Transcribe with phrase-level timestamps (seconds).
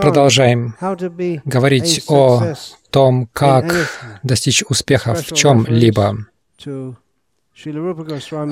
[0.00, 0.74] Продолжаем
[1.44, 2.54] говорить о
[2.90, 3.74] том, как
[4.22, 6.16] достичь успеха в чем-либо.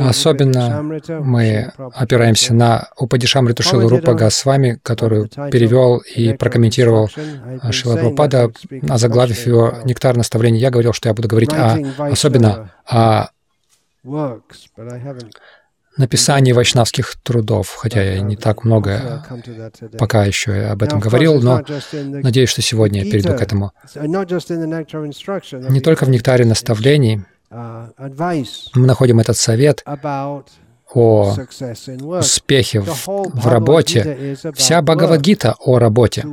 [0.01, 0.83] Особенно
[1.23, 7.09] мы опираемся на Упадишамриту Шилу Рупа Госвами, которую перевел и прокомментировал
[7.71, 8.51] Шила Прабхупада,
[8.89, 10.59] озаглавив его «Нектар наставлений».
[10.59, 13.29] Я говорил, что я буду говорить о, особенно о
[15.97, 19.25] написании вайшнавских трудов, хотя я не так много
[19.99, 21.63] пока еще об этом говорил, но
[21.93, 23.73] надеюсь, что сегодня я перейду к этому.
[23.95, 29.85] Не только в нектаре наставлений, мы находим этот совет
[30.95, 31.37] о
[32.19, 34.37] успехе в, в работе.
[34.55, 36.25] Вся Бхагавадгита о работе.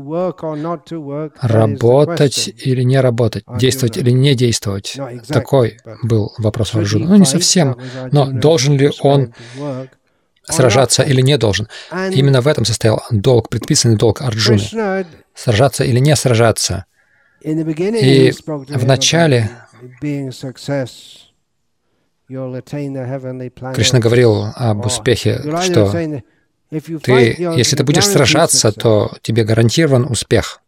[1.42, 4.98] Работать или не работать, действовать или не действовать.
[5.28, 7.08] Такой был вопрос Арджуна.
[7.08, 7.78] Ну, не совсем,
[8.12, 9.34] но должен ли он
[10.44, 11.68] сражаться или не должен.
[11.92, 15.06] Именно в этом состоял долг, предписанный долг Арджуны.
[15.34, 16.86] Сражаться или не сражаться.
[17.42, 19.50] И в начале
[23.74, 25.92] Кришна говорил об успехе, что
[27.04, 30.62] ты, если ты будешь сражаться, то тебе гарантирован успех.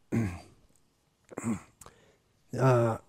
[2.55, 2.99] Uh,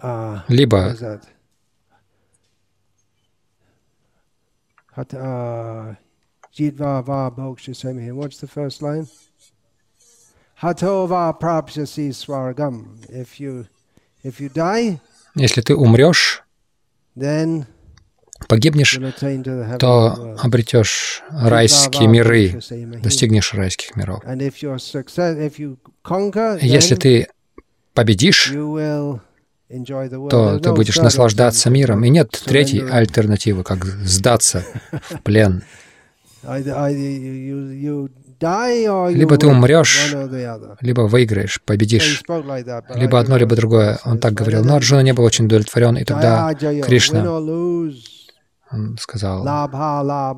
[0.00, 0.96] uh, Либо
[8.14, 9.08] What's the first line?
[10.60, 13.00] Hatova prapshasi swargam.
[13.10, 13.66] If you,
[14.22, 15.00] if you die,
[15.34, 16.44] если ты умрешь,
[18.48, 18.98] погибнешь,
[19.78, 22.60] то обретешь райские миры,
[23.02, 24.22] достигнешь райских миров.
[26.60, 27.28] Если ты
[27.94, 28.52] победишь,
[30.30, 32.04] то ты будешь наслаждаться миром.
[32.04, 34.64] И нет третьей альтернативы, как сдаться
[35.10, 35.62] в плен.
[39.10, 40.14] Либо ты умрешь,
[40.80, 42.22] либо выиграешь, победишь.
[42.94, 43.98] Либо одно, либо другое.
[44.04, 44.64] Он так говорил.
[44.64, 47.24] Но Арджуна не был очень удовлетворен, и тогда Кришна
[48.70, 49.44] он сказал,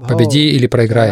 [0.07, 1.11] победи или проиграй.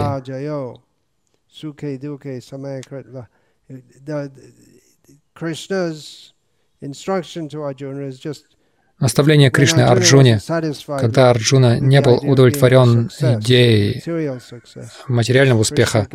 [5.35, 6.33] Krishna's
[6.81, 8.54] instruction to Arjuna is just
[9.01, 10.41] Наставление Кришны Арджуне,
[10.87, 14.03] когда Арджуна не был удовлетворен идеей
[15.09, 16.07] материального успеха,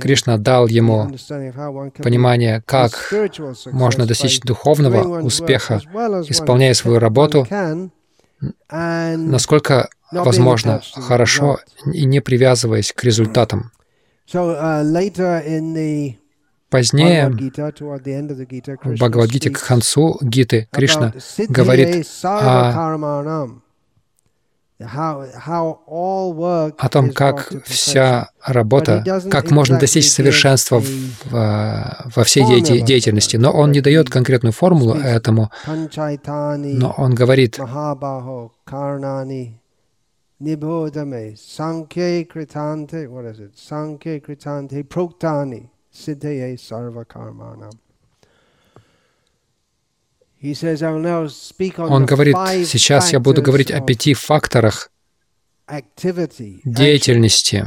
[0.00, 1.10] Кришна дал ему
[2.02, 3.12] понимание, как
[3.66, 5.80] можно достичь духовного успеха,
[6.28, 7.46] исполняя свою работу,
[8.68, 11.60] насколько возможно хорошо
[11.92, 13.70] и не привязываясь к результатам.
[16.74, 17.36] Позднее в
[18.96, 21.12] Бхагавадгите к концу Гиты Кришна
[21.48, 23.04] говорит о,
[26.76, 30.90] о том, как вся работа, как можно достичь совершенства в,
[31.30, 33.36] во всей деятельности.
[33.36, 37.60] Но он не дает конкретную формулу этому, но он говорит,
[40.40, 43.52] Nibodame, Sankhya Kritante, what is it?
[43.54, 45.70] Sankhya Kritante Proktani.
[45.94, 47.72] Siddhaye sarva karmanam.
[51.78, 54.90] Он говорит, сейчас я буду говорить о пяти факторах
[56.64, 57.66] деятельности,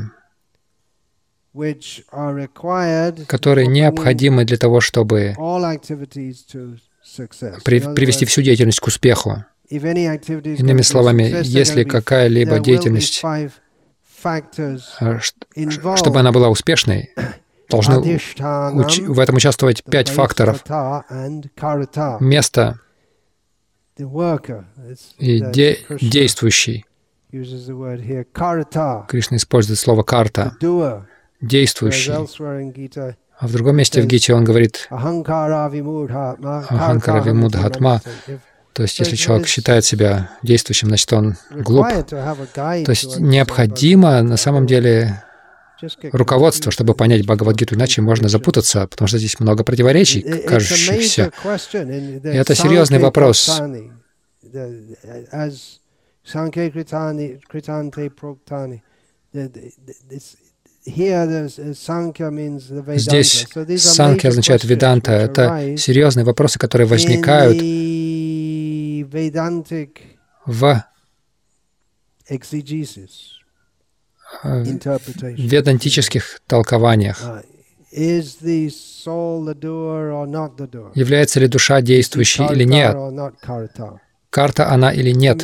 [3.28, 5.34] которые необходимы для того, чтобы
[7.66, 9.44] привести всу деятельность к успеху.
[9.70, 15.20] Иными словами, если какая-либо деятельность, э,
[15.96, 17.10] чтобы она была успешной,
[17.70, 20.64] должны уч- в этом участвовать пять факторов.
[22.20, 22.80] Место
[25.18, 26.86] и де- действующий.
[29.08, 30.54] Кришна использует слово «карта»—
[31.42, 32.12] действующий.
[33.40, 34.88] А в другом месте в Гите он говорит
[36.70, 38.02] «Аханкара вимудхатма»,
[38.74, 41.88] то есть, если человек считает себя действующим, значит, он глуп.
[42.86, 45.24] То есть, необходимо на самом деле
[46.12, 51.32] руководство, чтобы понять Бхагавадгиту, иначе можно запутаться, потому что здесь много противоречий, кажущихся.
[51.44, 53.62] И это серьезный вопрос.
[62.96, 63.48] Здесь
[63.78, 65.12] санки означает веданта.
[65.12, 67.58] Это серьезные вопросы, которые возникают
[70.46, 70.84] в
[72.30, 72.38] Э,
[74.44, 77.22] ведантических толкованиях.
[77.22, 77.44] Uh,
[80.94, 82.96] Является ли душа действующей или нет?
[84.30, 85.38] Карта она или нет?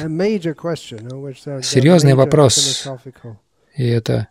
[1.63, 2.87] Серьезный вопрос.
[3.75, 4.27] И это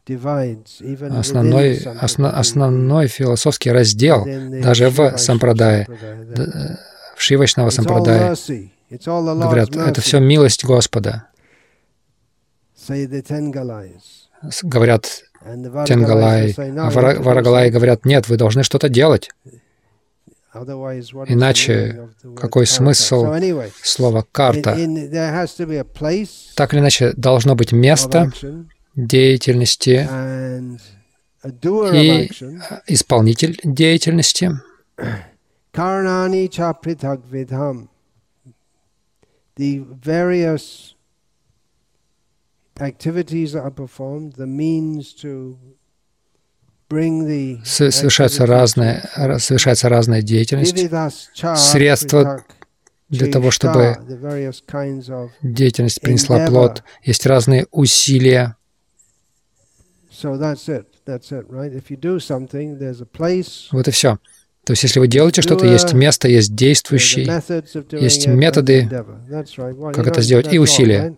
[1.18, 4.24] основной, осно, основной философский раздел
[4.62, 5.88] даже в сампрадае,
[7.16, 8.36] в Шивачного сампрадае.
[8.90, 11.26] Говорят, это все милость Господа.
[14.62, 15.24] Говорят
[15.86, 19.28] Тенгалай, а Варагалай говорят, нет, вы должны что-то делать.
[20.54, 23.26] Иначе какой смысл
[23.82, 24.76] слова «карта»?
[26.56, 28.30] Так или иначе, должно быть место
[28.94, 30.06] деятельности
[31.44, 32.30] и
[32.86, 34.50] исполнитель деятельности.
[39.54, 40.94] The various
[47.64, 49.08] совершается разная,
[49.38, 50.76] совершается разная деятельность,
[51.56, 52.44] средства
[53.08, 53.96] для того, чтобы
[55.42, 56.82] деятельность принесла плод.
[57.02, 58.56] Есть разные усилия.
[63.72, 64.18] Вот и все.
[64.64, 67.28] То есть, если вы делаете что-то, есть место, есть действующий,
[67.96, 68.88] есть методы,
[69.92, 71.16] как это сделать, и усилия.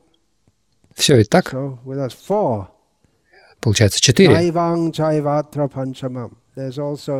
[0.94, 1.52] Все, и так.
[3.61, 4.52] Получается четыре.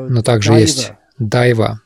[0.09, 1.81] Но также есть дайва,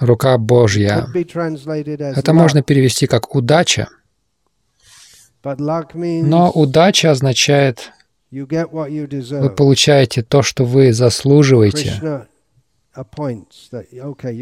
[0.00, 1.06] рука Божья.
[1.14, 3.88] Это можно перевести как удача.
[5.44, 7.90] Но удача означает,
[8.30, 12.26] вы получаете то, что вы заслуживаете.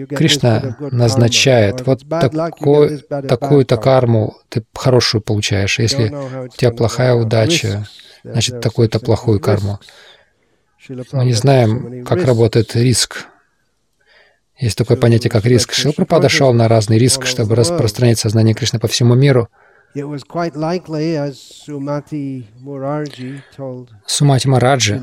[0.08, 5.78] Кришна назначает, вот такой, такую-то карму ты хорошую получаешь.
[5.78, 7.86] Если у тебя плохая удача,
[8.24, 9.78] значит, такую-то плохую карму.
[11.12, 13.26] Мы не знаем, как работает риск.
[14.58, 15.72] Есть такое понятие, как риск.
[15.72, 19.48] Шилпрапада шел на разный риск, чтобы распространить сознание Кришны по всему миру.
[24.06, 25.00] Сумати Мараджи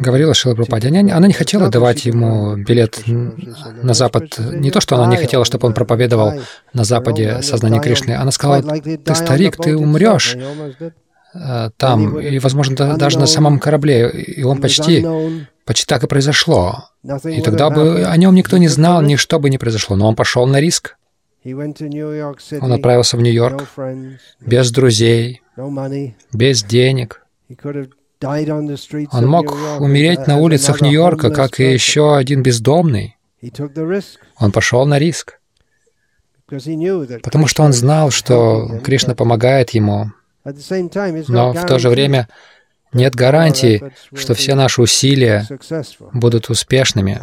[0.00, 4.38] говорила Шила Прабхупаде, она не хотела давать ему билет на Запад.
[4.38, 6.34] Не то, что она не хотела, чтобы он проповедовал
[6.74, 8.12] на Западе сознание Кришны.
[8.12, 10.36] Она сказала, ты старик, ты умрешь.
[11.34, 14.10] Э, там, и, возможно, даже на самом корабле.
[14.10, 15.06] И он почти,
[15.64, 16.88] почти так и произошло.
[17.24, 19.96] И тогда бы о нем никто не знал, ничто бы не произошло.
[19.96, 20.96] Но он пошел на риск.
[21.44, 23.68] Он отправился в Нью-Йорк.
[24.40, 25.42] Без друзей,
[26.32, 27.22] без денег.
[29.12, 33.16] Он мог умереть на улицах Нью-Йорка, как и еще один бездомный.
[34.38, 35.38] Он пошел на риск,
[37.22, 40.10] потому что он знал, что Кришна помогает ему,
[40.44, 42.28] но в то же время
[42.92, 45.46] нет гарантии, что все наши усилия
[46.12, 47.20] будут успешными.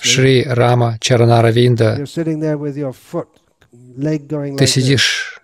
[0.00, 2.04] Шри Рама Чаранаравинда,
[4.56, 5.40] ты сидишь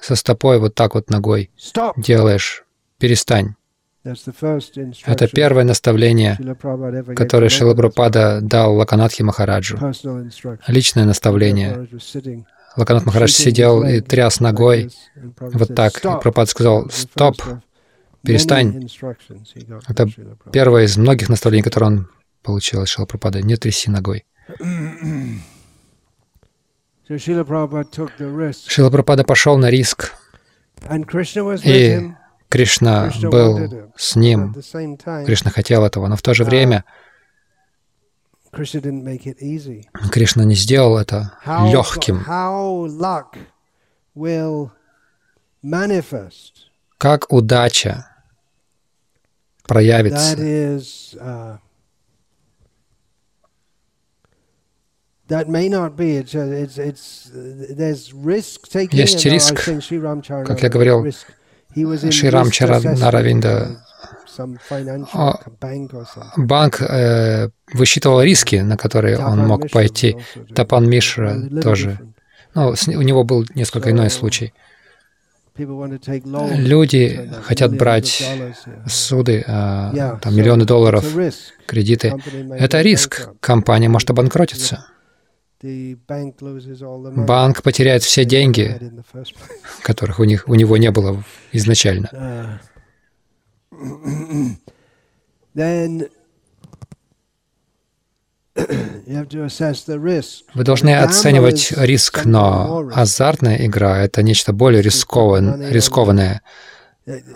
[0.00, 1.50] со стопой вот так вот ногой,
[1.96, 2.64] делаешь,
[2.98, 3.54] перестань.
[4.02, 6.38] Это первое наставление,
[7.14, 9.78] которое Шилабрупада дал Лаканатхи Махараджу.
[10.66, 11.86] Личное наставление.
[12.76, 14.90] Лаканат Махарадж сидел и тряс ногой
[15.38, 15.98] вот так.
[15.98, 17.42] И Прабхупад сказал, стоп,
[18.22, 18.88] перестань.
[19.88, 20.06] Это
[20.50, 22.08] первое из многих наставлений, которые он
[22.42, 23.42] получил от Шилапрапада.
[23.42, 24.24] Не тряси ногой.
[28.68, 30.14] Шила Прабхупада пошел на риск.
[31.64, 32.14] И
[32.48, 34.54] Кришна был с ним.
[35.26, 36.84] Кришна хотел этого, но в то же время
[40.12, 41.32] Кришна не сделал это
[41.72, 42.24] легким.
[46.96, 48.06] Как удача
[49.66, 50.36] проявится.
[58.92, 59.64] Есть риск,
[60.44, 61.06] как я говорил,
[61.72, 63.80] Шри Наравинда
[66.36, 70.16] Банк э, высчитывал риски, на которые он мог пойти.
[70.54, 71.98] Тапан Мишра тоже.
[72.54, 74.52] Ну, у него был несколько иной случай.
[75.56, 78.24] Люди хотят брать
[78.86, 81.04] суды, а, там, миллионы долларов,
[81.66, 82.14] кредиты.
[82.58, 83.28] Это риск.
[83.40, 84.86] Компания может обанкротиться.
[87.26, 88.92] Банк потеряет все деньги,
[89.82, 92.08] которых у, них, у него не было изначально.
[92.12, 92.58] Uh,
[100.54, 106.42] Вы должны оценивать риск, но азартная игра— это нечто более рискованное.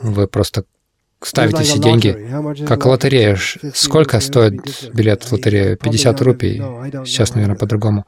[0.02, 0.64] Вы просто
[1.26, 2.16] ставите все деньги,
[2.66, 3.38] как лотерея.
[3.74, 4.60] Сколько стоит
[4.92, 5.76] билет в лотерею?
[5.76, 6.62] 50 рупий.
[7.04, 8.06] Сейчас, наверное, по-другому.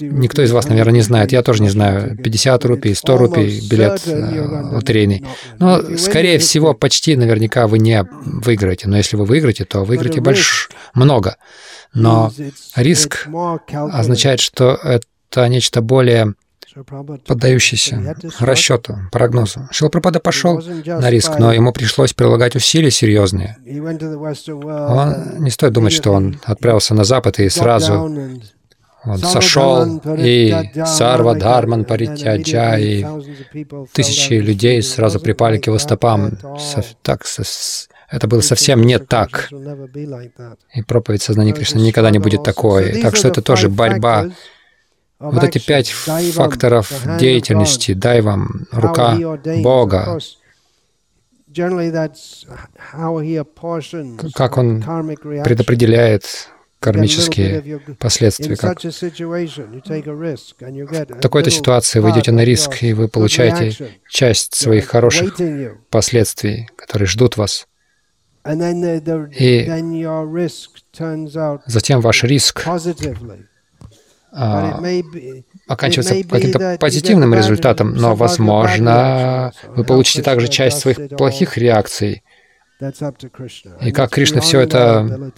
[0.00, 1.32] Никто из вас, наверное, не знает.
[1.32, 2.16] Я тоже не знаю.
[2.16, 4.40] 50 рупий, 100 рупий билет э,
[4.72, 5.24] лотерейный.
[5.58, 8.88] Но, скорее всего, почти наверняка вы не выиграете.
[8.88, 10.70] Но если вы выиграете, то выиграете больш...
[10.94, 11.36] много.
[11.92, 12.32] Но
[12.74, 13.28] риск
[13.70, 16.34] означает, что это нечто более
[17.26, 19.68] поддающийся расчету, прогнозу.
[19.70, 23.56] Шилпрапада пошел на риск, но ему пришлось прилагать усилия серьезные.
[24.56, 28.10] Он, не стоит думать, что он отправился на Запад и сразу
[29.04, 30.52] он сошел, и
[30.84, 33.06] Сарва Дharman Паритяджа, и
[33.92, 36.32] тысячи людей сразу припали к его стопам.
[37.02, 37.24] Так,
[38.08, 39.48] это было совсем не так.
[40.74, 43.00] И проповедь сознания Кришны никогда не будет такой.
[43.00, 44.30] Так что это тоже борьба
[45.18, 49.16] вот эти пять факторов деятельности, дай вам рука
[49.62, 50.18] Бога,
[54.34, 54.82] как Он
[55.44, 56.48] предопределяет
[56.80, 58.56] кармические последствия.
[58.56, 58.92] Как в
[61.20, 65.36] такой-то ситуации вы идете на риск, и вы получаете часть своих хороших
[65.90, 67.66] последствий, которые ждут вас.
[68.44, 68.50] И
[71.66, 72.64] затем ваш риск
[74.32, 74.82] а,
[75.66, 82.22] оканчивается каким-то позитивным результатом, но, возможно, вы получите также часть своих плохих реакций.
[83.80, 85.32] И как Кришна все это,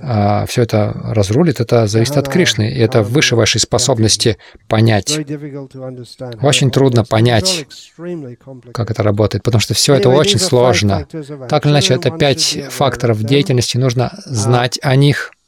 [0.00, 4.36] а, все это разрулит, это зависит от Кришны, и это выше вашей способности
[4.68, 5.18] понять.
[6.42, 7.66] Очень трудно понять,
[8.74, 11.06] как это работает, потому что все это очень сложно.
[11.48, 15.32] Так или иначе, это пять факторов деятельности, нужно знать о них—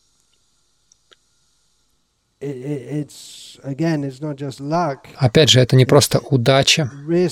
[5.16, 6.90] Опять же, это не просто удача.
[7.06, 7.28] Вы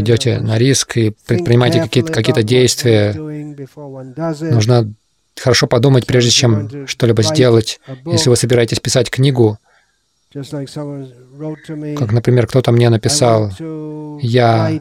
[0.00, 3.12] идете на риск и предпринимаете какие-то какие действия.
[4.50, 4.92] Нужно
[5.36, 7.80] хорошо подумать, прежде чем что-либо сделать.
[8.06, 9.58] Если вы собираетесь писать книгу,
[10.32, 13.52] как, например, кто-то мне написал,
[14.20, 14.80] я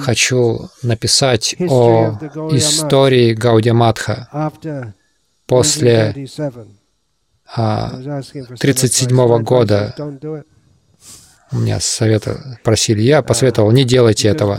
[0.00, 2.18] хочу написать о
[2.52, 3.72] истории Гаудия
[5.46, 6.28] после
[7.54, 9.94] 1937 а, года
[11.50, 14.56] у меня совета просили, я посоветовал, не делайте этого,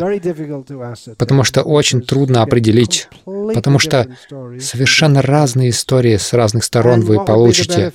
[1.18, 4.08] потому что очень трудно определить, потому что
[4.60, 7.92] совершенно разные истории с разных сторон вы получите.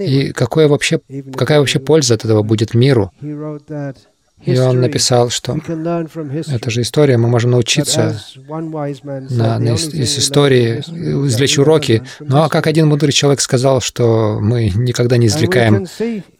[0.00, 1.00] И какое вообще,
[1.34, 3.10] какая вообще польза от этого будет миру?
[4.44, 10.80] И он написал, что это же история, мы можем научиться на, на, из истории,
[11.26, 12.02] извлечь уроки.
[12.20, 15.86] Ну а как один мудрый человек сказал, что мы никогда не извлекаем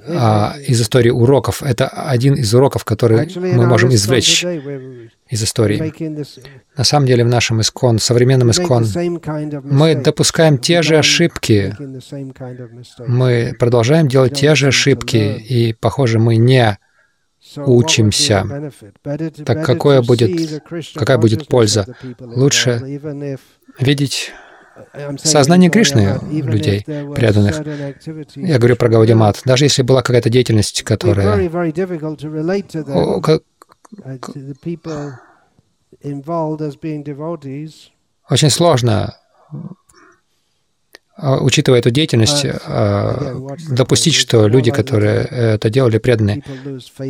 [0.07, 1.63] а, из истории уроков.
[1.63, 5.93] Это один из уроков, который мы можем извлечь из истории.
[6.77, 8.87] На самом деле в нашем искон, в современном искон,
[9.65, 11.75] мы допускаем те же ошибки,
[13.07, 16.79] мы продолжаем делать те же ошибки, и, похоже, мы не
[17.57, 18.71] учимся.
[19.45, 20.63] Так какое будет,
[20.95, 21.87] какая будет польза?
[22.21, 23.01] Лучше
[23.79, 24.33] видеть
[25.19, 27.61] сознание Кришны людей, преданных.
[28.37, 29.43] Я говорю про Гаудимат.
[29.45, 31.49] Даже если была какая-то деятельность, которая...
[38.31, 39.15] Очень сложно
[41.19, 43.37] учитывая эту деятельность, а,
[43.69, 46.43] допустить, что люди, которые это делали, преданные.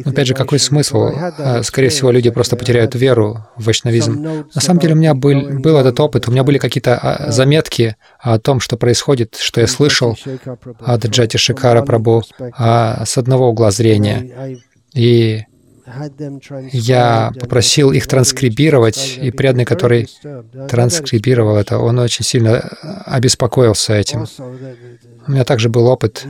[0.04, 1.11] Опять же, какой смысл?
[1.14, 4.44] А, скорее всего, люди просто потеряют веру в вайшнавизм.
[4.54, 8.38] На самом деле, у меня был, был этот опыт, у меня были какие-то заметки о
[8.38, 10.18] том, что происходит, что я слышал
[10.80, 12.23] от Джати Шикара Прабу
[12.59, 14.59] с одного угла зрения.
[14.94, 15.44] И
[16.73, 20.09] я попросил их транскрибировать, и преданный, который
[20.69, 22.61] транскрибировал это, он очень сильно
[23.07, 24.27] обеспокоился этим.
[25.27, 26.27] У меня также был опыт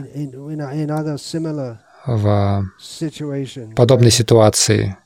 [2.05, 2.65] в
[3.75, 4.97] подобной ситуации.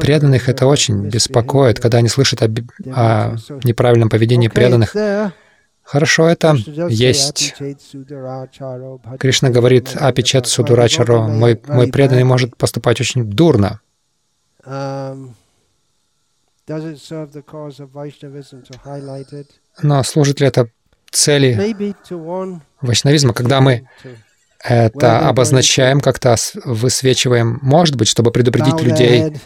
[0.00, 2.50] Преданных это очень беспокоит, когда они слышат о,
[2.92, 4.94] о неправильном поведении преданных.
[5.88, 6.54] Хорошо, это
[6.90, 7.54] есть.
[9.18, 13.80] Кришна говорит, Апичет Судурачаро, мой, мой преданный может поступать очень дурно.
[19.82, 20.68] Но служит ли это
[21.10, 21.74] цели
[22.82, 23.88] вайшнавизма, когда мы
[24.62, 29.40] это обозначаем, как-то высвечиваем, может быть, чтобы предупредить людей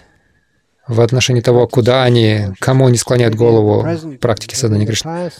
[0.88, 5.30] в отношении того, куда они, кому они склоняют голову в практике сознания Кришны.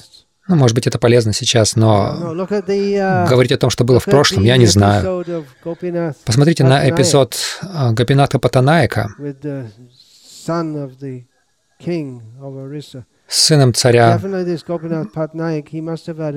[0.52, 4.44] Ну, может быть, это полезно сейчас, но uh, говорить о том, что было в прошлом,
[4.44, 5.25] я не знаю.
[6.26, 9.09] Посмотрите на эпизод э, Гопината Патанаика.
[13.28, 14.21] С сыном царя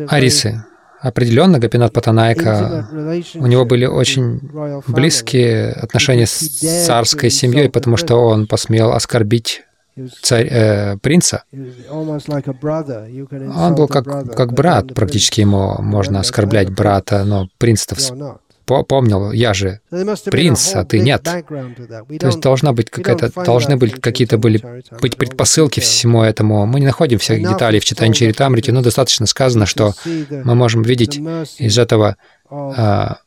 [0.07, 0.63] Арисы.
[1.01, 2.87] Определенно, Гопинат Патанайка,
[3.35, 4.39] у него были очень
[4.87, 9.63] близкие отношения с царской семьей, потому что он посмел оскорбить
[10.21, 11.43] царь, э, принца.
[11.91, 17.95] Он был как, как брат, практически ему можно оскорблять брата, но принц-то
[18.65, 19.79] помнил, я же
[20.25, 21.23] принц, а ты нет.
[21.23, 26.65] То есть должна быть какая-то, должны быть какие-то были быть предпосылки всему этому.
[26.65, 31.17] Мы не находим всех деталей в читании Чаритамрити, но достаточно сказано, что мы можем видеть
[31.59, 32.17] из этого,
[32.49, 33.17] а,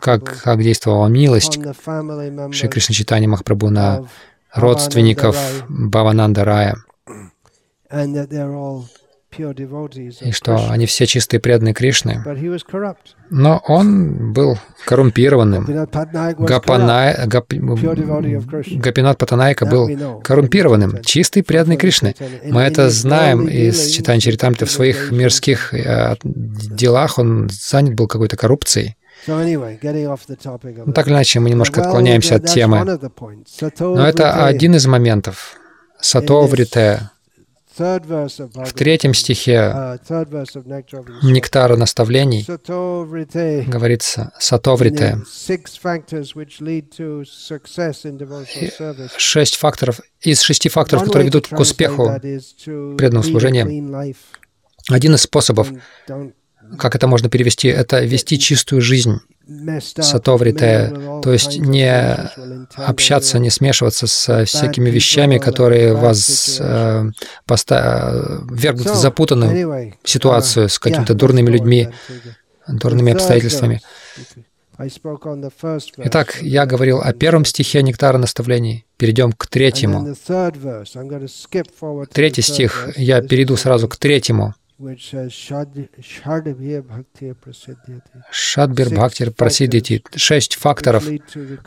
[0.00, 1.58] как, как действовала милость
[2.52, 4.08] Шри Кришна Читани Махапрабху на
[4.54, 5.36] родственников
[5.68, 6.76] Бавананда Рая
[9.38, 12.22] и что они все чистые преданные Кришны.
[13.30, 15.64] Но он был коррумпированным.
[17.26, 17.52] Гап...
[18.72, 22.14] Гапинат Патанайка был коррумпированным, чистый преданный Кришны.
[22.44, 25.72] Мы это знаем из читания Чаритамрита в своих мирских
[26.22, 27.18] делах.
[27.18, 28.96] Он занят был какой-то коррупцией.
[29.26, 32.98] Ну, так или иначе, мы немножко отклоняемся от темы.
[33.80, 35.56] Но это один из моментов.
[36.00, 37.10] Сатоврите
[37.78, 42.44] в третьем стихе uh, Нектара наставлений
[43.66, 45.18] говорится «сатоврите».
[49.16, 52.12] Шесть факторов, из шести факторов, которые ведут к успеху
[52.96, 54.14] преданного служения.
[54.90, 55.72] Один из способов,
[56.78, 59.20] как это можно перевести, это вести чистую жизнь
[59.98, 61.90] сатоврите, то есть не
[62.76, 67.10] общаться, не смешиваться со всякими вещами, которые вас э,
[67.46, 71.88] поста- вергнут в запутанную ситуацию с какими-то дурными людьми,
[72.68, 73.80] дурными обстоятельствами.
[75.98, 78.86] Итак, я говорил о первом стихе «Нектара наставлений».
[78.96, 80.14] Перейдем к третьему.
[82.12, 82.88] Третий стих.
[82.96, 84.54] Я перейду сразу к третьему.
[88.30, 90.02] Шадбир Бхактир Прасидити.
[90.16, 91.04] Шесть факторов,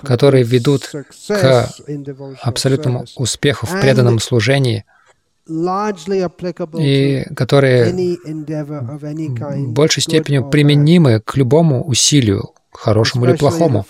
[0.03, 0.91] которые ведут
[1.27, 1.69] к
[2.41, 4.85] абсолютному успеху в преданном служении
[6.79, 13.85] и которые в большей степени применимы к любому усилию, хорошему или плохому.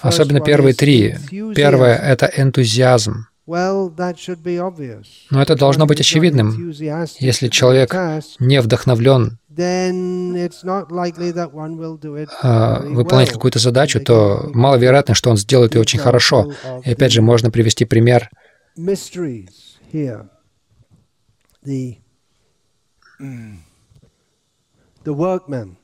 [0.00, 1.16] Особенно первые три.
[1.54, 3.28] Первое— это энтузиазм.
[5.30, 6.70] Но это должно быть очевидным.
[7.18, 7.94] Если человек
[8.38, 9.38] не вдохновлен
[12.42, 16.52] а, выполнять какую-то задачу, то маловероятно, что он сделает ее очень хорошо.
[16.84, 18.30] И опять же, можно привести пример.
[25.04, 25.76] the workman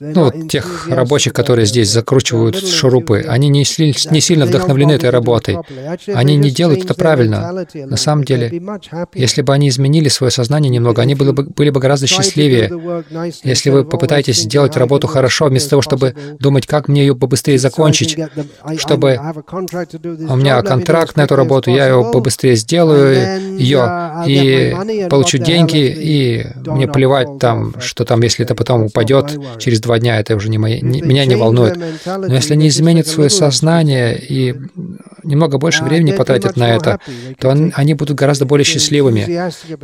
[0.00, 3.64] ну, тех рабочих, которые здесь закручивают шурупы, они не,
[4.10, 5.58] не сильно вдохновлены этой работой.
[6.06, 7.66] Они не делают это правильно.
[7.74, 8.62] На самом деле,
[9.14, 12.70] если бы они изменили свое сознание немного, они были бы, были бы гораздо счастливее.
[13.42, 18.16] Если вы попытаетесь сделать работу хорошо, вместо того, чтобы думать, как мне ее побыстрее закончить,
[18.76, 19.18] чтобы
[20.28, 26.46] у меня контракт на эту работу, я ее побыстрее сделаю, ее, и получу деньги, и
[26.66, 30.56] мне плевать там, что там, если это потом упадет через два дня, это уже не
[30.56, 31.76] мои, не, меня не волнует.
[32.06, 34.54] Но если они изменят свое сознание и
[35.22, 36.98] немного больше времени потратят на это,
[37.38, 39.26] то он, они будут гораздо более счастливыми,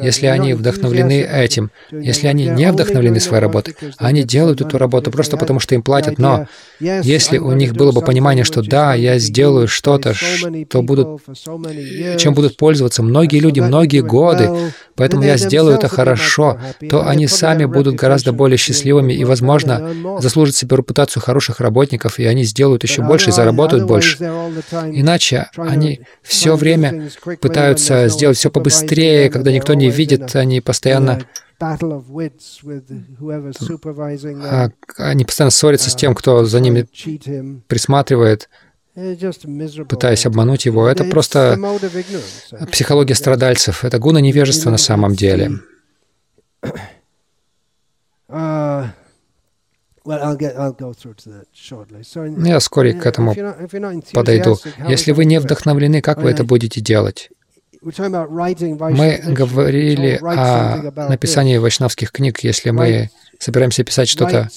[0.03, 1.71] если они вдохновлены этим.
[1.91, 6.19] Если они не вдохновлены своей работой, они делают эту работу просто потому, что им платят.
[6.19, 6.47] Но
[6.81, 11.21] если у них было бы понимание, что да, я сделаю что-то, что будут,
[12.19, 14.51] чем будут пользоваться многие люди многие годы,
[14.95, 20.21] поэтому я сделаю это хорошо, то они сами будут гораздо более более счастливыми и, возможно,
[20.21, 24.19] заслужат себе репутацию хороших работников, и они сделают еще больше и заработают больше.
[25.03, 25.24] Иначе
[25.57, 27.11] они все время
[27.41, 31.21] пытаются сделать все побыстрее, когда никто не видит, они постоянно
[34.45, 36.87] а, они постоянно ссорятся с тем, кто за ними
[37.69, 38.49] присматривает,
[39.89, 40.89] пытаясь обмануть его.
[40.89, 41.59] Это просто
[42.71, 43.85] психология страдальцев.
[43.85, 45.61] Это гуна невежества на самом деле.
[52.47, 53.35] Я вскоре к этому
[54.13, 54.59] подойду.
[54.89, 57.31] Если вы не вдохновлены, как вы это будете делать?
[57.83, 64.49] Мы говорили о написании вайшнавских книг, если мы собираемся писать что-то,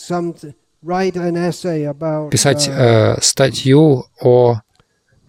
[2.30, 4.62] писать uh, э, статью о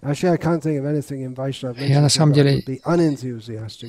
[0.00, 2.62] Я на самом деле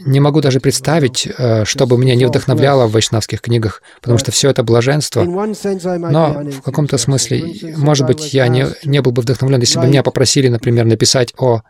[0.06, 4.32] не могу даже представить, э, что бы меня не вдохновляло в вайшнавских книгах, потому что
[4.32, 5.24] все это блаженство.
[5.24, 10.02] Но в каком-то смысле, может быть, я не, не был бы вдохновлен, если бы меня
[10.02, 11.62] попросили, например, написать о...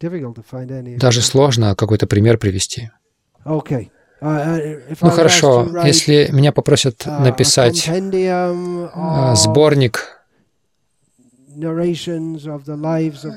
[0.00, 2.90] Даже сложно какой-то пример привести.
[4.24, 10.13] Uh, uh, ну хорошо, если меня попросят uh, написать э, сборник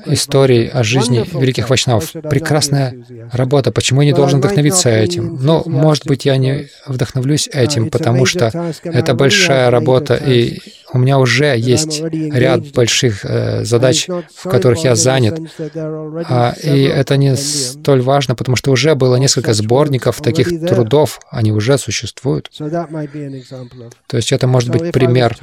[0.06, 2.12] историй о жизни великих вайшнавов.
[2.12, 2.94] Прекрасная
[3.32, 3.72] работа.
[3.72, 5.38] Почему я не должен вдохновиться этим?
[5.40, 10.58] Ну, может быть, я не вдохновлюсь этим, потому что это большая работа, и
[10.92, 15.38] у меня уже есть ряд больших э, задач, в которых я занят.
[15.76, 21.52] А, и это не столь важно, потому что уже было несколько сборников таких трудов, они
[21.52, 22.50] уже существуют.
[22.56, 25.36] То есть это может быть пример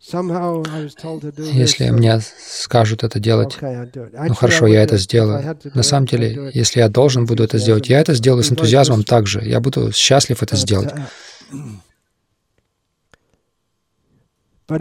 [0.00, 5.58] если мне скажут это делать, ну хорошо, я это сделаю.
[5.74, 9.42] На самом деле, если я должен буду это сделать, я это сделаю с энтузиазмом также.
[9.44, 10.94] Я буду счастлив это сделать.
[14.68, 14.76] Но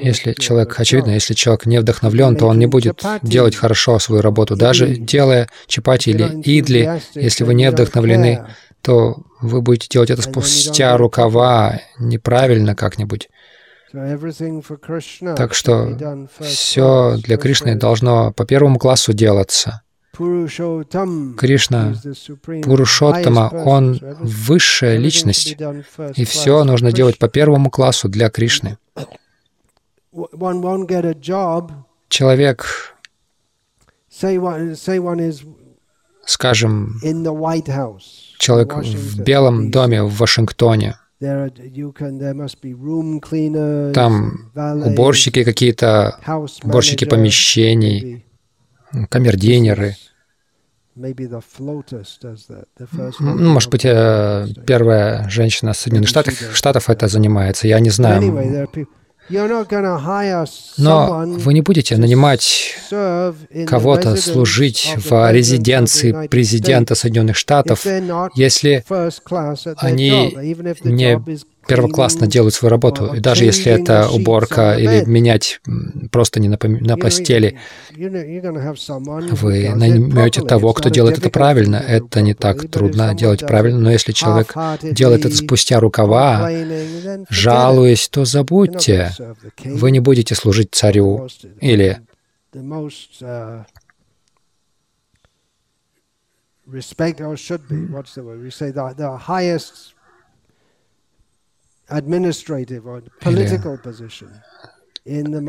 [0.00, 4.54] если человек, очевидно, если человек не вдохновлен, то он не будет делать хорошо свою работу.
[4.54, 8.46] Даже делая чапати или идли, если вы не вдохновлены,
[8.86, 13.28] то вы будете делать это спустя рукава неправильно как-нибудь.
[13.92, 19.82] Так что все для Кришны должно по первому классу делаться.
[20.12, 21.94] Кришна,
[22.62, 25.56] Пурушоттама, Он высшая личность,
[26.14, 28.78] и все нужно делать по первому классу для Кришны.
[32.08, 32.94] Человек,
[36.24, 37.00] скажем,
[38.38, 40.96] человек в Белом доме в Вашингтоне.
[43.94, 44.50] Там
[44.84, 46.18] уборщики какие-то,
[46.62, 48.24] уборщики помещений,
[49.08, 49.94] камердинеры.
[53.20, 58.20] Ну, может быть, э, первая женщина Соединенных Штатов, Штатов это занимается, я не знаю.
[60.78, 62.76] Но вы не будете нанимать
[63.66, 67.84] кого-то служить в резиденции президента Соединенных Штатов,
[68.34, 68.84] если
[69.78, 70.36] они
[70.84, 71.20] не
[71.66, 73.14] первоклассно делают свою работу.
[73.14, 75.60] И даже если это уборка или менять
[76.10, 77.58] просто не на, на постели,
[77.96, 81.76] вы наймете того, кто делает это правильно.
[81.76, 86.50] Это не так трудно делать правильно, но если человек делает это спустя рукава,
[87.28, 89.12] жалуясь, то забудьте.
[89.64, 91.28] Вы не будете служить царю
[91.60, 92.00] или
[96.66, 98.42] respect or should be what's the word?
[98.42, 99.94] We say the, the highest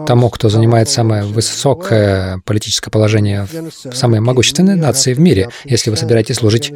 [0.05, 5.49] тому, кто занимает самое высокое политическое положение в самой могущественной нации в мире.
[5.63, 6.73] Если вы собираетесь служить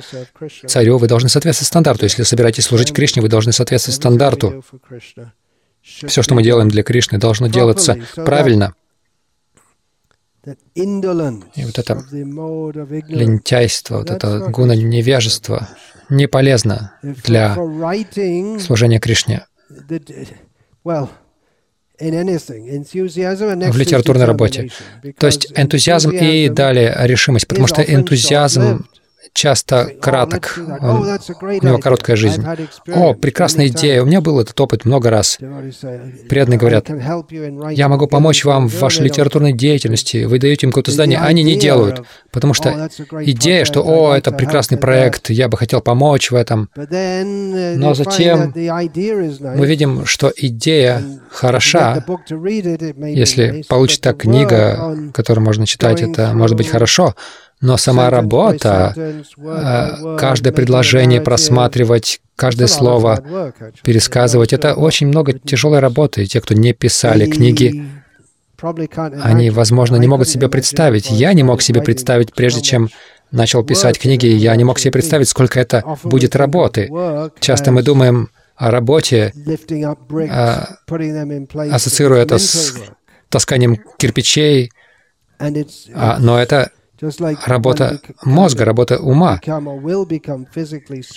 [0.65, 2.05] царю, вы должны соответствовать стандарту.
[2.05, 4.63] Если вы собираетесь служить Кришне, вы должны соответствовать стандарту.
[5.83, 8.73] Все, что мы делаем для Кришны, должно делаться правильно.
[10.73, 15.69] И вот это лентяйство, вот это гуна невежества
[16.09, 17.55] не полезно для
[18.59, 19.45] служения Кришне
[23.71, 24.69] в литературной работе.
[25.17, 28.85] То есть энтузиазм и далее решимость, потому что энтузиазм
[29.33, 32.43] часто краток, он, у него короткая жизнь.
[32.93, 35.37] О, прекрасная идея, у меня был этот опыт много раз.
[36.29, 36.89] Преданные говорят,
[37.71, 41.55] я могу помочь вам в вашей литературной деятельности, вы даете им какое-то здание, они не
[41.55, 42.89] делают, потому что
[43.21, 46.69] идея, что, о, это прекрасный проект, я бы хотел помочь в этом.
[46.75, 56.57] Но затем мы видим, что идея хороша, если получится книга, которую можно читать, это может
[56.57, 57.15] быть хорошо,
[57.61, 66.23] но сама работа, э, каждое предложение просматривать, каждое слово пересказывать, это очень много тяжелой работы.
[66.23, 67.85] И те, кто не писали книги,
[69.21, 71.09] они, возможно, не могут себе представить.
[71.11, 72.89] Я не мог себе представить, прежде чем
[73.31, 76.89] начал писать книги, я не мог себе представить, сколько это будет работы.
[77.39, 80.65] Часто мы думаем о работе, э,
[81.71, 82.75] ассоциируя это с
[83.29, 84.71] тасканием кирпичей,
[85.39, 86.71] а, но это
[87.45, 89.39] работа мозга, работа ума.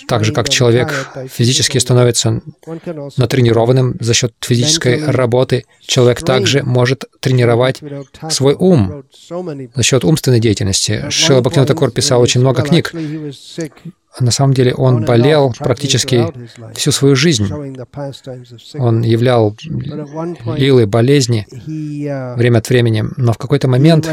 [0.07, 2.41] Так же, как человек физически становится
[3.17, 7.81] натренированным за счет физической работы, человек также может тренировать
[8.29, 9.03] свой ум
[9.75, 11.05] за счет умственной деятельности.
[11.09, 12.91] Шила Бхактивinoda Такур писал очень много книг.
[14.19, 16.25] На самом деле он болел практически
[16.73, 17.49] всю свою жизнь.
[18.75, 19.55] Он являл
[20.55, 21.47] лилы болезни
[22.35, 24.07] время от времени, но в какой-то момент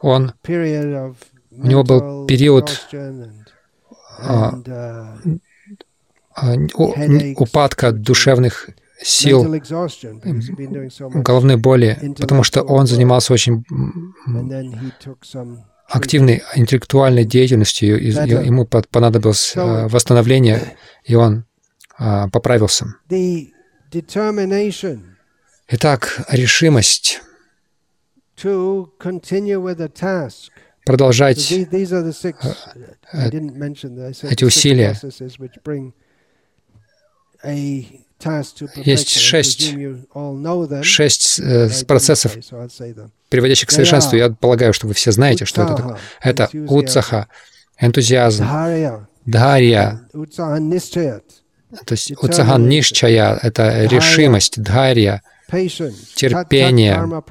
[0.00, 2.88] он, у него был период
[4.18, 4.54] а,
[6.34, 6.54] а,
[7.36, 8.70] упадка душевных
[9.02, 9.44] сил,
[10.98, 13.64] головной боли, потому что он занимался очень
[15.88, 18.00] активной интеллектуальной деятельностью,
[18.44, 21.44] ему понадобилось э, восстановление, и он
[21.98, 22.94] а, поправился.
[25.68, 27.20] Итак, решимость.
[30.86, 31.64] продолжать э,
[34.22, 34.98] эти усилия.
[38.76, 39.74] Есть шесть,
[40.82, 42.36] шесть э, процессов,
[43.28, 44.16] приводящих к совершенству.
[44.16, 45.98] Я полагаю, что вы все знаете, что это такое.
[46.22, 47.28] Это уцаха,
[47.78, 48.44] энтузиазм,
[49.26, 50.00] дхарья,
[51.84, 55.22] то есть уцахан нишчая— это решимость, дхарья,
[56.14, 57.22] терпение,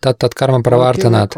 [0.00, 1.34] тат карма правартанат,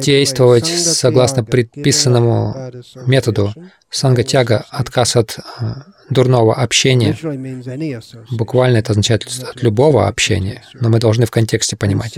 [0.00, 2.72] действовать согласно предписанному
[3.06, 3.52] методу,
[3.90, 5.74] сангатяга, отказ от э,
[6.10, 7.16] дурного общения.
[8.30, 12.16] Буквально это означает от любого общения, но мы должны в контексте понимать.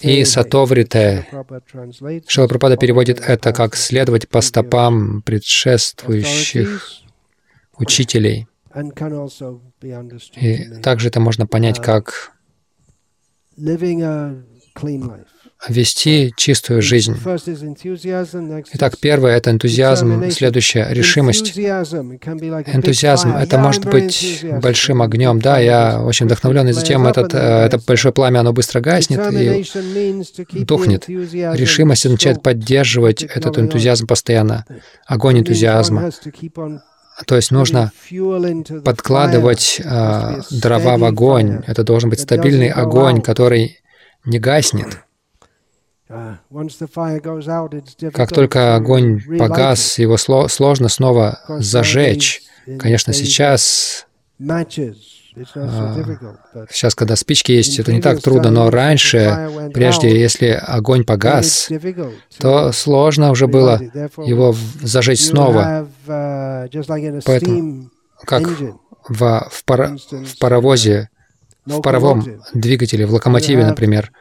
[0.00, 1.26] И сатоврите,
[2.26, 7.02] Шилапрапада переводит это как следовать по стопам предшествующих
[7.78, 8.46] учителей.
[10.36, 12.32] И также это можно понять как
[15.68, 17.16] вести чистую жизнь.
[18.72, 21.58] Итак, первое— это энтузиазм, следующее— решимость.
[21.58, 25.40] Энтузиазм— это может быть большим огнем.
[25.40, 29.20] Да, я очень вдохновлен, и затем этот, э, это большое пламя, оно быстро гаснет
[30.52, 31.08] и тухнет.
[31.08, 34.64] Решимость означает поддерживать этот энтузиазм постоянно,
[35.06, 36.10] огонь энтузиазма.
[37.26, 37.92] То есть нужно
[38.84, 41.62] подкладывать э, дрова в огонь.
[41.66, 43.80] Это должен быть стабильный огонь, который
[44.26, 45.05] не гаснет.
[46.08, 46.36] Uh,
[48.12, 52.42] как только огонь погас, его сложно снова зажечь.
[52.78, 54.06] Конечно, сейчас
[56.70, 61.68] Сейчас, когда спички есть, это не так трудно, но раньше, прежде, если огонь погас,
[62.38, 63.78] то сложно уже было
[64.24, 65.88] его зажечь снова.
[66.06, 67.90] Uh, Поэтому,
[68.24, 68.48] как
[69.08, 71.10] в, в, пара, в паровозе,
[71.66, 74.12] в паровом двигателе, в локомотиве, например,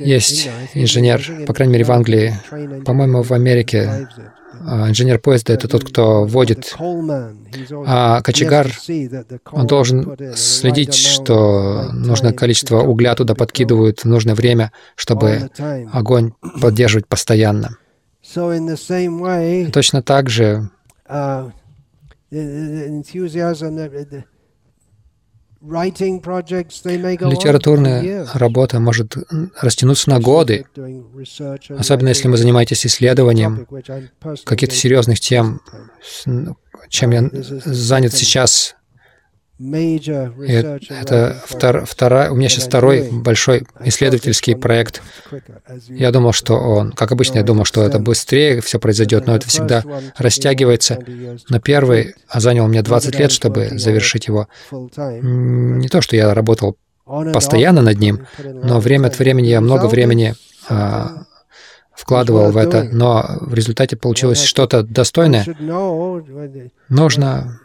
[0.00, 2.34] есть инженер, по крайней мере, в Англии,
[2.84, 4.08] по-моему, в Америке
[4.60, 6.74] а, инженер поезда— это тот, кто водит,
[7.86, 8.70] а кочегар,
[9.50, 15.50] он должен следить, что нужное количество угля туда подкидывают в нужное время, чтобы
[15.92, 17.76] огонь поддерживать постоянно.
[19.72, 20.70] Точно так же
[27.30, 29.16] Литературная работа может
[29.60, 30.66] растянуться на годы,
[31.78, 33.66] особенно если вы занимаетесь исследованием
[34.44, 35.60] каких-то серьезных тем,
[36.88, 38.76] чем я занят сейчас
[39.58, 45.00] это втор, вторая, у меня сейчас второй большой исследовательский проект.
[45.88, 49.46] Я думал, что он, как обычно, я думал, что это быстрее все произойдет, но это
[49.46, 49.84] всегда
[50.16, 50.98] растягивается.
[51.48, 54.48] Но первый а занял мне 20 лет, чтобы завершить его.
[54.72, 60.34] Не то, что я работал постоянно над ним, но время от времени я много времени
[60.68, 61.24] а,
[61.94, 65.44] вкладывал в это, но в результате получилось что-то достойное.
[66.88, 67.60] Нужно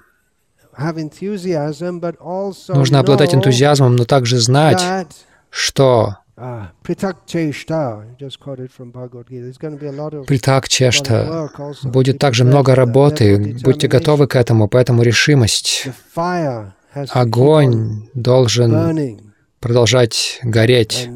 [2.69, 4.81] Нужно обладать энтузиазмом, но также знать,
[5.49, 6.17] что
[10.25, 11.49] Притак-чешта
[11.83, 13.57] будет также много работы.
[13.61, 15.87] Будьте готовы к этому, поэтому решимость.
[17.09, 19.19] Огонь должен
[19.59, 21.09] продолжать гореть.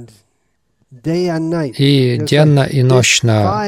[1.77, 3.65] И денно и нощно,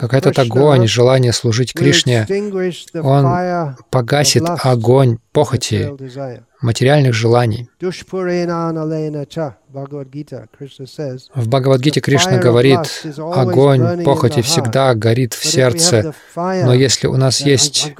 [0.00, 2.24] как этот огонь, желание служить Кришне,
[3.02, 5.90] он погасит огонь похоти,
[6.62, 7.68] материальных желаний.
[11.34, 17.92] В Бхагавадгите Кришна говорит, огонь похоти всегда горит в сердце, но если у нас есть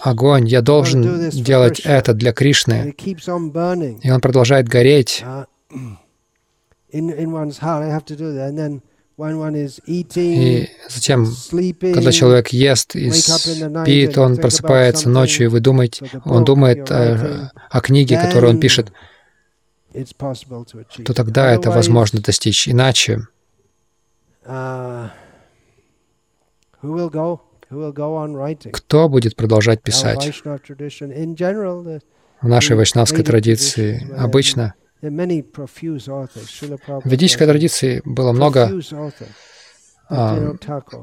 [0.00, 2.94] огонь, я должен делать это для Кришны,
[4.02, 5.22] и он продолжает гореть,
[10.16, 11.26] и затем,
[11.80, 17.80] когда человек ест и спит, он просыпается ночью, и вы думаете, он думает о, о
[17.80, 18.92] книге, которую он пишет,
[21.04, 22.68] то тогда это возможно достичь.
[22.68, 23.26] Иначе
[28.72, 30.42] Кто будет продолжать писать?
[32.40, 38.70] В нашей вайшнавской традиции обычно в ведической традиции было много
[40.10, 40.54] а,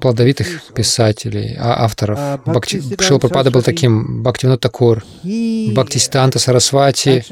[0.02, 2.20] плодовитых писателей, а, авторов.
[2.46, 7.24] Бхакти, Шилпрапада был таким, Бхактивинод Такур, Бхактисиданта Сарасвати.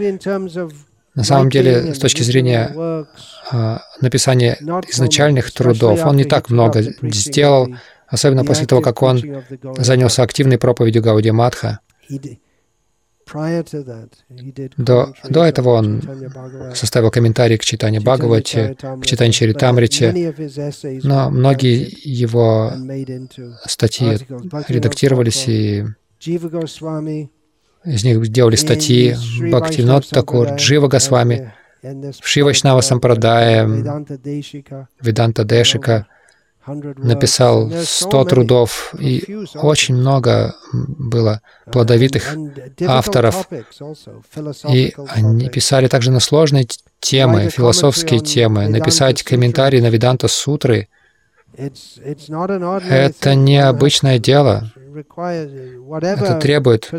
[1.15, 2.71] На самом деле, с точки зрения
[3.51, 4.57] а, написания
[4.89, 7.75] изначальных трудов, он не так много сделал,
[8.07, 9.21] особенно после того, как он
[9.77, 11.79] занялся активной проповедью Гаудия Мадха.
[14.77, 16.01] До, до этого он
[16.75, 22.71] составил комментарий к читанию Бхагавати, к читанию Чаритамрити, но многие его
[23.65, 24.17] статьи
[24.67, 25.85] редактировались, и
[27.85, 29.15] из них делали статьи
[29.51, 31.53] Бхактивинод Такур, Джива Госвами,
[32.21, 33.65] Шивачнава Сампрадая,
[35.01, 36.07] Веданта Дешика,
[36.65, 42.35] написал 100 трудов, и очень много было плодовитых
[42.87, 43.47] авторов.
[44.69, 46.67] И они писали также на сложные
[46.99, 48.67] темы, философские темы.
[48.67, 50.87] Написать комментарий на Веданта Сутры—
[51.57, 54.71] это необычное дело.
[56.01, 56.89] Это требует,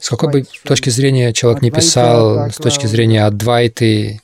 [0.00, 4.20] с какой бы точки зрения человек не писал, с точки зрения Адвайты,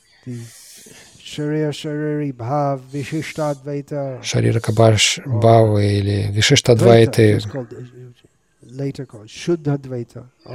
[4.23, 7.39] Шарира Кабаш Бхава или Вишиштадвайты,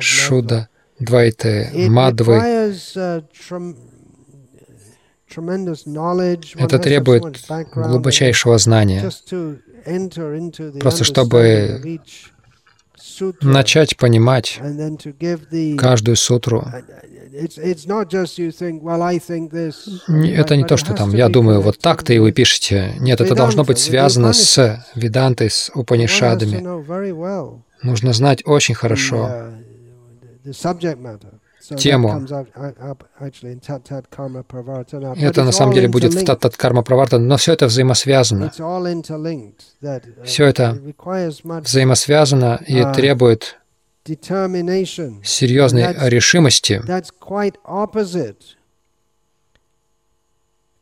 [0.01, 2.35] Шуда Двайты, Мадвы.
[6.57, 9.11] Это требует глубочайшего знания,
[10.81, 12.01] просто чтобы
[13.41, 14.61] начать понимать
[15.79, 16.65] каждую сутру.
[20.09, 22.95] Это не то, что там, я думаю, вот так-то и вы пишете.
[22.99, 26.63] Нет, это должно быть связано с Ведантой, с Упанишадами.
[27.83, 29.53] Нужно знать очень хорошо
[31.77, 32.27] тему.
[35.17, 38.51] Это на самом деле будет в Тат-Тат Карма Праварта, но все это взаимосвязано.
[40.25, 40.79] Все это
[41.63, 43.59] взаимосвязано и uh, требует
[45.25, 46.81] серьезной решимости.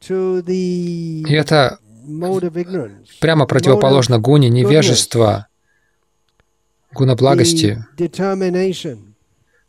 [0.09, 1.79] И это
[3.21, 5.49] прямо противоположно гуне невежества,
[6.93, 7.85] гуна благости,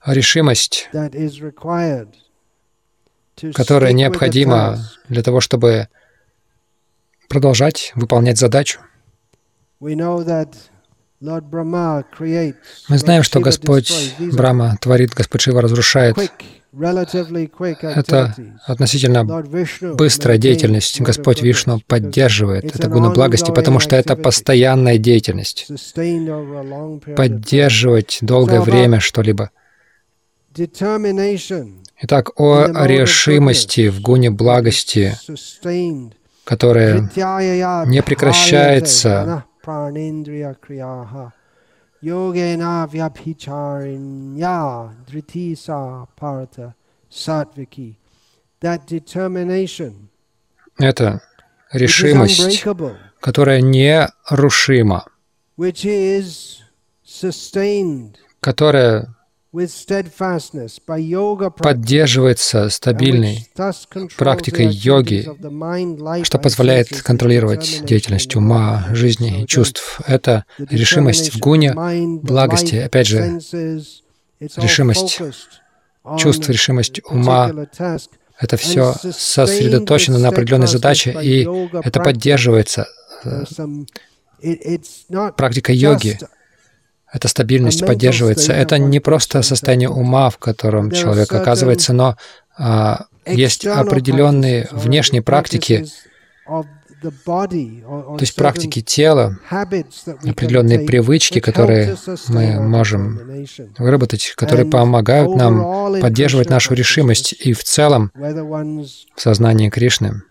[0.06, 0.90] решимость,
[3.56, 4.78] которая необходима
[5.10, 5.88] для того, чтобы
[7.28, 8.80] продолжать выполнять задачу.
[11.20, 16.16] Мы знаем, что Господь Брама творит, Господь Шива разрушает.
[17.82, 19.24] Это относительно
[19.96, 21.02] быстрая деятельность.
[21.02, 22.76] Господь Вишну поддерживает.
[22.76, 25.68] Это гуна благости, потому что это постоянная деятельность.
[27.16, 29.50] Поддерживать долгое время что-либо—
[32.00, 35.16] Итак, о решимости в гуне благости,
[36.44, 37.10] которая
[37.86, 39.46] не прекращается,
[50.78, 51.22] это
[51.72, 52.64] решимость,
[53.20, 55.06] которая нерушима,
[58.40, 59.17] которая
[61.52, 63.50] поддерживается стабильной
[64.18, 65.28] практикой йоги,
[66.24, 70.02] что позволяет контролировать деятельность ума, жизни и чувств.
[70.06, 71.74] Это решимость в гуне
[72.22, 73.40] благости, опять же,
[74.58, 75.22] решимость
[76.18, 77.52] чувств, решимость ума,
[78.40, 82.88] это все сосредоточено на определенной задаче, и это поддерживается
[83.24, 83.46] э,
[85.36, 86.20] практикой йоги
[87.12, 88.54] эта стабильность поддерживается.
[88.54, 92.18] Это не просто состояние ума, в котором человек оказывается, но
[92.58, 95.86] а, есть определенные внешние практики,
[96.46, 101.96] то есть практики тела, определенные привычки, которые
[102.28, 103.46] мы можем
[103.78, 110.24] выработать, которые помогают нам поддерживать нашу решимость и в целом в сознании Кришны.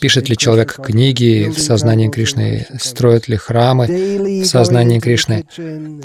[0.00, 5.46] Пишет ли человек книги в сознании Кришны, строит ли храмы в сознании Кришны,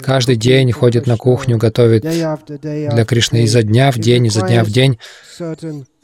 [0.00, 4.70] каждый день ходит на кухню, готовит для Кришны изо дня в день, изо дня в
[4.70, 5.00] день.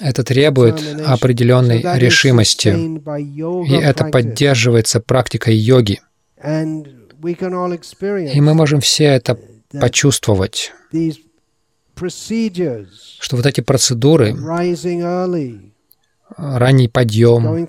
[0.00, 6.00] Это требует определенной решимости, и это поддерживается практикой йоги.
[6.42, 9.38] И мы можем все это
[9.80, 10.72] почувствовать,
[13.20, 14.34] что вот эти процедуры
[16.36, 17.66] ранний подъем,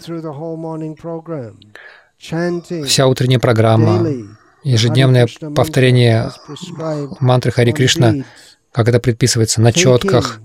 [2.86, 4.08] вся утренняя программа,
[4.64, 6.32] ежедневное повторение
[7.20, 8.16] мантры Хари Кришна,
[8.72, 10.40] как это предписывается на четках,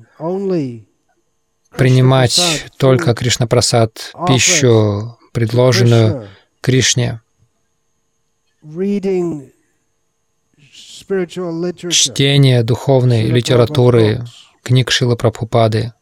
[1.77, 6.29] принимать только Кришна Прасад, пищу, предложенную
[6.61, 7.21] Кришне,
[11.91, 14.25] чтение духовной литературы,
[14.63, 15.93] книг Шилы Прабхупады.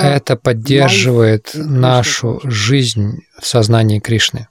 [0.00, 4.48] Это поддерживает нашу жизнь в сознании Кришны.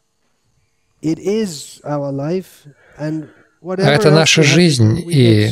[3.62, 5.51] Это наша жизнь, и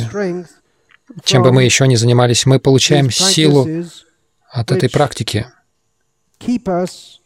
[1.23, 3.67] чем бы мы еще ни занимались, мы получаем силу
[4.51, 5.47] от этой практики,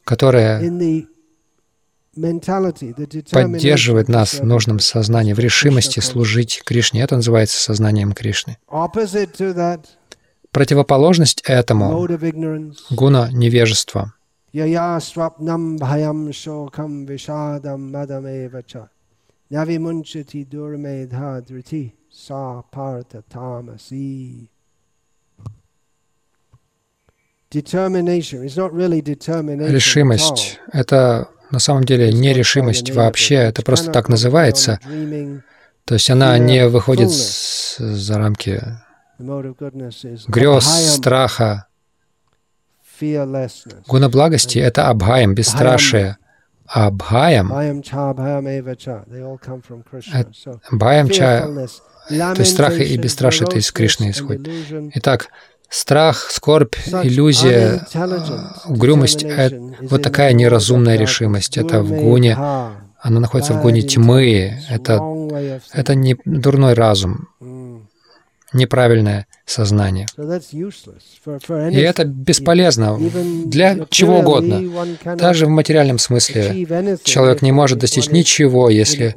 [0.04, 0.62] которая
[3.32, 7.02] поддерживает нас в нужном сознании, в решимости служить Кришне.
[7.02, 8.58] Это называется сознанием Кришны.
[10.52, 12.08] Противоположность этому—
[12.89, 14.14] гуна невежества.
[29.68, 34.80] Решимость— это на самом деле нерешимость вообще, это просто так называется.
[35.86, 38.62] То есть она не выходит за рамки
[40.28, 40.66] грез,
[40.96, 41.68] страха.
[43.88, 46.18] Гуна благости— это абхаям, бесстрашие.
[46.66, 47.48] А абхаям—
[50.72, 51.48] бхаям ча,
[52.10, 54.48] то есть страх и бесстрашие— это из Кришны исходит.
[54.96, 55.30] Итак,
[55.70, 57.86] Страх, скорбь, иллюзия,
[58.66, 59.24] угрюмость—
[59.82, 61.58] вот такая неразумная решимость.
[61.58, 64.64] Это в гуне, она находится в гуне тьмы.
[64.68, 65.00] Это,
[65.72, 67.30] это не дурной разум,
[68.54, 70.08] неправильное сознание.
[70.18, 72.97] И это бесполезно
[73.45, 74.62] для чего угодно.
[75.16, 76.66] Даже в материальном смысле
[77.04, 79.16] человек не может достичь ничего, если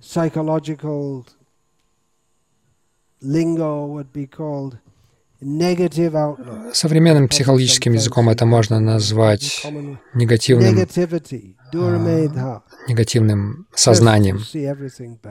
[0.00, 1.26] psychological
[3.20, 4.78] lingo would be called
[6.72, 9.64] Современным психологическим языком это можно назвать
[10.14, 10.76] негативным,
[11.74, 14.38] а, негативным сознанием,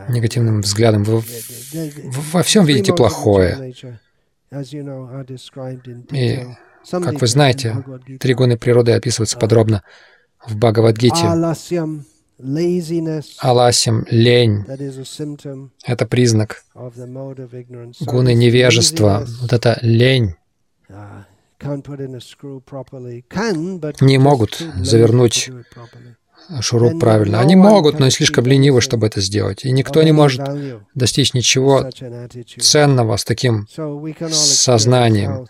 [0.07, 1.03] негативным взглядом.
[1.03, 1.21] Вы
[2.31, 3.73] во всем видите плохое.
[6.11, 6.39] И,
[6.89, 7.83] как вы знаете,
[8.19, 9.83] три гуны природы описываются подробно
[10.45, 11.25] в Бхагавадгите.
[13.39, 14.63] Аласим, лень,
[15.83, 16.63] это признак
[18.01, 19.25] гуны невежества.
[19.41, 20.35] Вот это лень
[24.01, 25.49] не могут завернуть
[26.61, 27.39] шуруп правильно.
[27.39, 29.65] Они могут, но слишком ленивы, чтобы это сделать.
[29.65, 30.41] И никто не может
[30.93, 31.89] достичь ничего
[32.59, 33.67] ценного с таким
[34.29, 35.47] сознанием.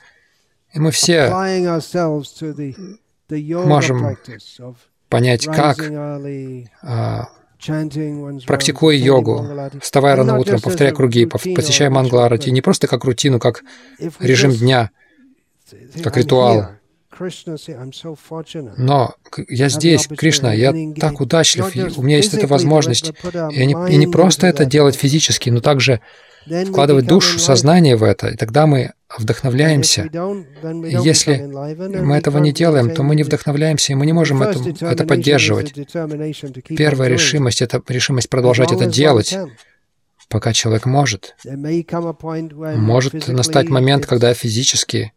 [0.73, 1.29] И мы все
[3.29, 4.17] можем
[5.09, 5.79] понять, как,
[6.83, 7.29] а,
[8.45, 9.45] практикуя йогу,
[9.81, 13.63] вставая рано утром, повторяя круги, посещая мангларати, не просто как рутину, как
[14.19, 14.91] режим дня,
[16.03, 16.67] как ритуал.
[18.77, 19.15] Но
[19.47, 23.11] я здесь, Кришна, я так удачлив, у меня есть эта возможность.
[23.51, 25.99] И не, и не просто это делать физически, но также
[26.67, 30.09] вкладывать душу, сознание в это, и тогда мы вдохновляемся.
[31.03, 31.37] Если
[32.01, 35.73] мы этого не делаем, то мы не вдохновляемся, и мы не можем это, это поддерживать.
[36.75, 39.37] Первая решимость— это решимость продолжать это делать,
[40.29, 41.35] пока человек может.
[41.45, 45.13] Может настать момент, когда физически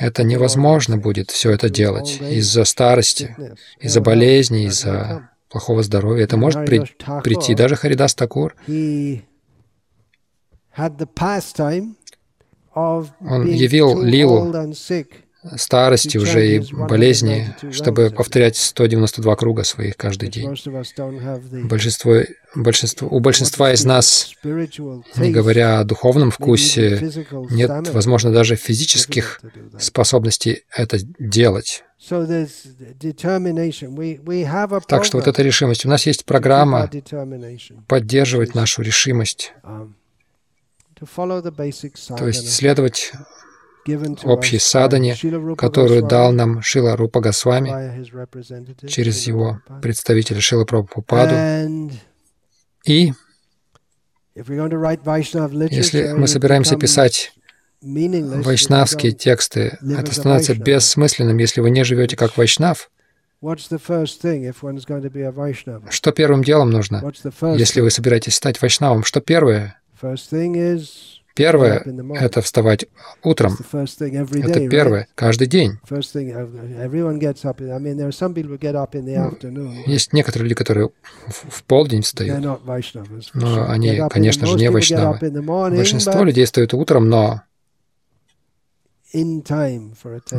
[0.00, 3.36] это невозможно будет все это делать из-за старости,
[3.78, 6.24] из-за болезни, из-за плохого здоровья.
[6.24, 6.82] Это может при,
[7.22, 7.54] прийти.
[7.54, 8.56] Даже Харидас Такур
[12.76, 14.52] он явил лилу
[15.56, 20.56] старости уже и болезни, чтобы повторять 192 круга своих каждый день.
[21.68, 22.14] Большинство,
[22.54, 27.10] большинство, у большинства из нас, не говоря о духовном вкусе,
[27.50, 29.40] нет, возможно, даже физических
[29.78, 31.84] способностей это делать.
[34.88, 35.86] Так что вот эта решимость.
[35.86, 36.90] У нас есть программа
[37.86, 39.52] поддерживать нашу решимость
[40.98, 43.12] то есть следовать
[44.24, 45.16] общей садане,
[45.56, 48.04] которую дал нам Шила Рупа Госвами
[48.88, 51.90] через его представителя Шила Прабхупаду.
[52.84, 53.12] И
[55.70, 57.32] если мы собираемся писать
[57.82, 62.90] вайшнавские тексты, это становится бессмысленным, если вы не живете как вайшнав.
[65.90, 67.12] Что первым делом нужно,
[67.56, 69.04] если вы собираетесь стать вайшнавом?
[69.04, 69.78] Что первое?
[71.34, 71.82] Первое—
[72.18, 72.86] это вставать
[73.22, 73.56] утром.
[74.50, 75.72] Это первое, каждый день.
[79.86, 80.88] Есть некоторые люди, которые
[81.28, 82.42] в полдень встают.
[83.34, 85.18] Но они, конечно же, не вайшнавы.
[85.76, 87.42] Большинство людей встают утром, но,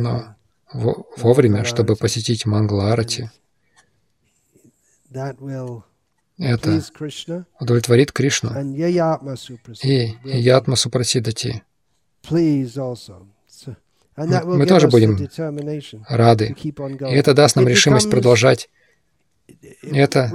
[0.02, 0.34] но
[1.16, 3.30] вовремя, чтобы посетить Мангаларати.
[6.38, 6.82] Это
[7.58, 8.50] удовлетворит Кришну.
[9.82, 11.62] И Ятма Супрасидати.
[12.30, 12.66] Мы
[14.66, 15.28] тоже будем
[16.08, 16.56] рады.
[16.56, 18.70] И это даст нам решимость продолжать.
[19.82, 20.30] Это,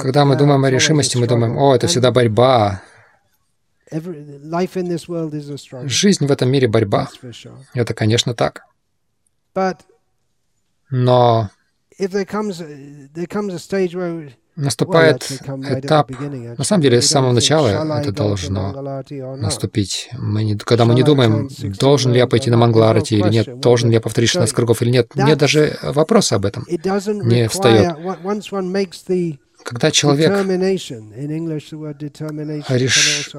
[0.00, 2.82] когда мы думаем о решимости, мы думаем, о, это всегда борьба.
[5.84, 7.08] Жизнь в этом мире борьба.
[7.74, 8.64] Это, конечно, так.
[10.90, 11.50] Но
[14.58, 17.68] наступает этап, на самом деле, с самого начала
[18.00, 18.72] это должно
[19.36, 20.10] наступить.
[20.18, 23.88] Мы не, когда мы не думаем, должен ли я пойти на Мангларати или нет, должен
[23.88, 27.96] ли я повторить 16 кругов или нет, нет даже вопроса об этом не встает.
[29.64, 30.32] Когда человек
[32.68, 33.30] реш...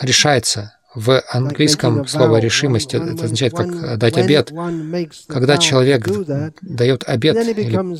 [0.00, 4.52] решается в английском слово «решимость» это означает как дать обед.
[5.28, 6.08] Когда человек
[6.62, 7.96] дает обед, или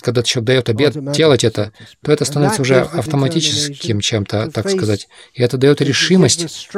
[0.00, 5.08] когда человек дает обед делать это, то это становится уже автоматическим чем-то, так сказать.
[5.34, 6.68] И это дает решимость,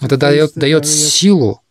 [0.00, 1.62] это дает, дает силу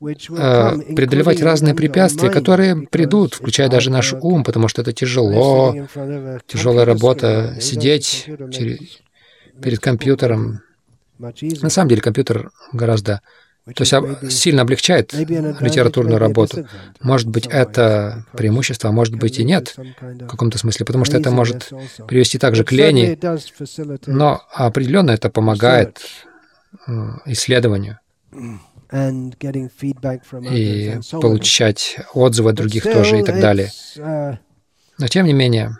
[0.00, 5.74] Э, преодолевать разные препятствия, которые придут, включая даже наш ум, потому что это тяжело,
[6.46, 8.26] тяжелая работа, сидеть
[9.60, 10.60] перед компьютером.
[11.18, 13.20] На самом деле компьютер гораздо
[13.74, 16.66] то есть сильно облегчает литературную работу.
[17.00, 21.30] Может быть, это преимущество, а может быть и нет в каком-то смысле, потому что это
[21.30, 21.70] может
[22.06, 23.18] привести также к лени,
[24.06, 26.00] но определенно это помогает
[27.26, 27.98] исследованию
[30.50, 33.70] и получать отзывы от других тоже и так далее.
[33.96, 34.36] Uh,
[34.98, 35.76] Но тем не менее,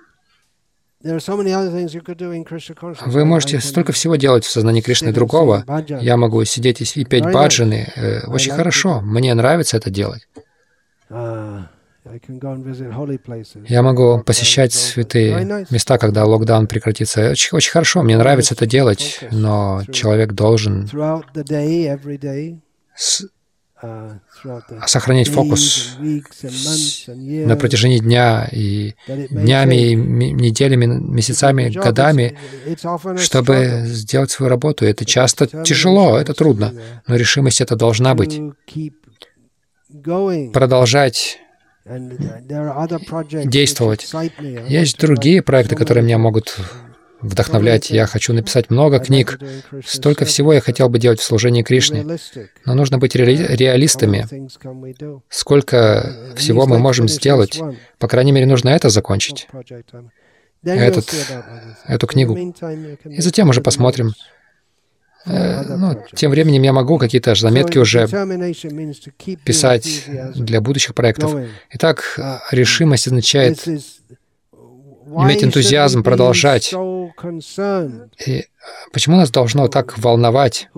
[3.06, 5.64] вы можете столько всего делать в сознании Кришны другого.
[6.00, 7.92] Я могу сидеть и петь баджаны.
[7.94, 9.00] Э, очень хорошо.
[9.00, 10.26] Мне нравится это делать.
[11.10, 11.62] Uh,
[13.66, 17.30] Я могу посещать святые места, когда локдаун прекратится.
[17.30, 20.88] Очень, очень хорошо, мне нравится это делать, но человек должен
[24.86, 25.96] сохранять фокус
[27.06, 28.94] на протяжении дня и
[29.30, 32.36] днями, и неделями, месяцами, годами,
[33.16, 34.84] чтобы сделать свою работу.
[34.84, 36.74] Это часто тяжело, это трудно,
[37.06, 38.40] но решимость это должна быть.
[40.52, 41.38] Продолжать
[43.44, 44.12] действовать.
[44.68, 46.58] Есть другие проекты, которые меня могут
[47.20, 47.90] вдохновлять.
[47.90, 49.38] Я хочу написать много книг.
[49.84, 52.04] Столько всего я хотел бы делать в служении Кришне.
[52.64, 54.26] Но нужно быть ре реалистами.
[55.28, 57.60] Сколько всего мы можем сделать?
[57.98, 59.48] По крайней мере, нужно это закончить.
[60.64, 61.14] Этот,
[61.86, 62.36] эту книгу.
[62.36, 64.12] И затем уже посмотрим.
[65.26, 68.06] Э, ну, тем временем я могу какие-то заметки уже
[69.44, 70.04] писать
[70.34, 71.34] для будущих проектов.
[71.70, 72.18] Итак,
[72.50, 73.64] решимость означает
[75.24, 76.74] иметь энтузиазм, продолжать.
[78.26, 78.44] И
[78.92, 80.68] почему нас должно так волновать?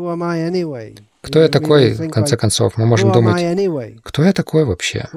[1.22, 2.76] Кто я такой, в конце концов?
[2.76, 3.42] Мы можем думать,
[4.02, 5.08] кто я такой вообще?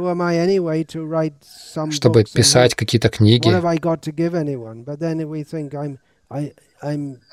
[1.92, 3.50] Чтобы писать какие-то книги.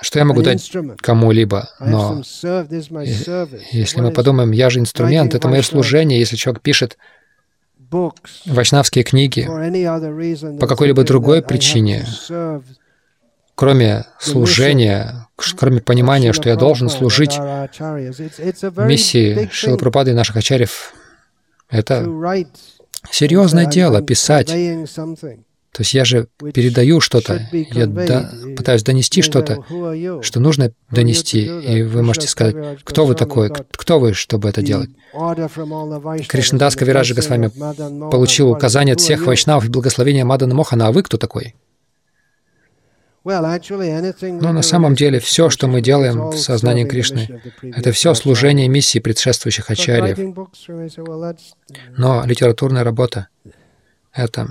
[0.01, 1.69] Что я могу дать кому-либо?
[1.81, 2.23] Но
[3.73, 6.97] если мы подумаем, я же инструмент, это мое служение, если человек пишет
[8.47, 9.49] вайшнавские книги
[10.59, 12.07] по какой-либо другой причине,
[13.55, 17.39] кроме служения, кроме понимания, что я должен служить
[18.77, 20.95] миссии Шилапрапады и наших ачарьев,
[21.69, 22.07] это
[23.11, 24.51] серьезное дело писать
[25.73, 29.65] то есть я же передаю что-то, я до, пытаюсь донести что-то,
[30.23, 34.91] что нужно донести, и вы можете сказать, кто вы такой, кто вы, чтобы это делать.
[36.29, 37.51] Кришнадас Кавираджи Госвами
[38.11, 41.55] получил указание от всех вайшнавов и благословения Мадана Мохана, а вы кто такой?
[43.23, 48.99] Но на самом деле все, что мы делаем в сознании Кришны, это все служение миссии
[48.99, 50.19] предшествующих ачарьев.
[51.97, 53.29] Но литературная работа
[54.13, 54.47] это.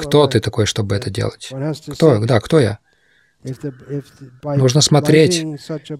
[0.00, 1.52] Кто ты такой, чтобы это делать?
[1.92, 2.24] Кто?
[2.24, 2.78] Да, кто я?
[4.42, 5.44] Нужно смотреть,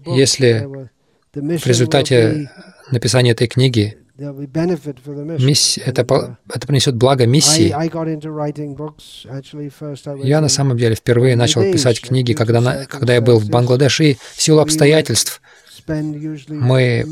[0.05, 0.89] если
[1.33, 2.49] в результате
[2.91, 7.75] написания этой книги Миссия, это, это принесет благо миссии.
[10.25, 14.11] Я на самом деле впервые начал писать книги, когда, на, когда я был в Бангладеше,
[14.11, 15.41] и в силу обстоятельств
[16.47, 17.05] мы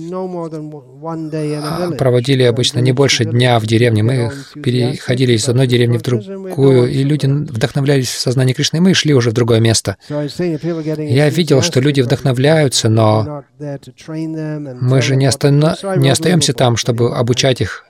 [1.97, 4.03] проводили обычно не больше дня в деревне.
[4.03, 8.93] Мы переходили из одной деревни в другую, и люди вдохновлялись в сознании Кришны, и мы
[8.93, 9.97] шли уже в другое место.
[10.09, 15.49] Я видел, что люди вдохновляются, но мы же не, оста...
[15.97, 17.85] не остаемся там, чтобы обучать их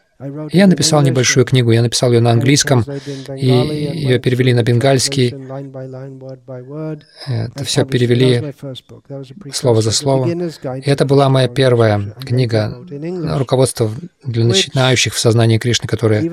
[0.51, 2.81] я написал небольшую книгу, я написал ее на английском,
[3.35, 5.29] и ее перевели на бенгальский.
[7.27, 8.53] Это все перевели
[9.53, 10.29] слово за слово.
[10.29, 12.85] И это была моя первая книга
[13.37, 13.91] руководство
[14.23, 16.29] для начинающих в сознании Кришны, которые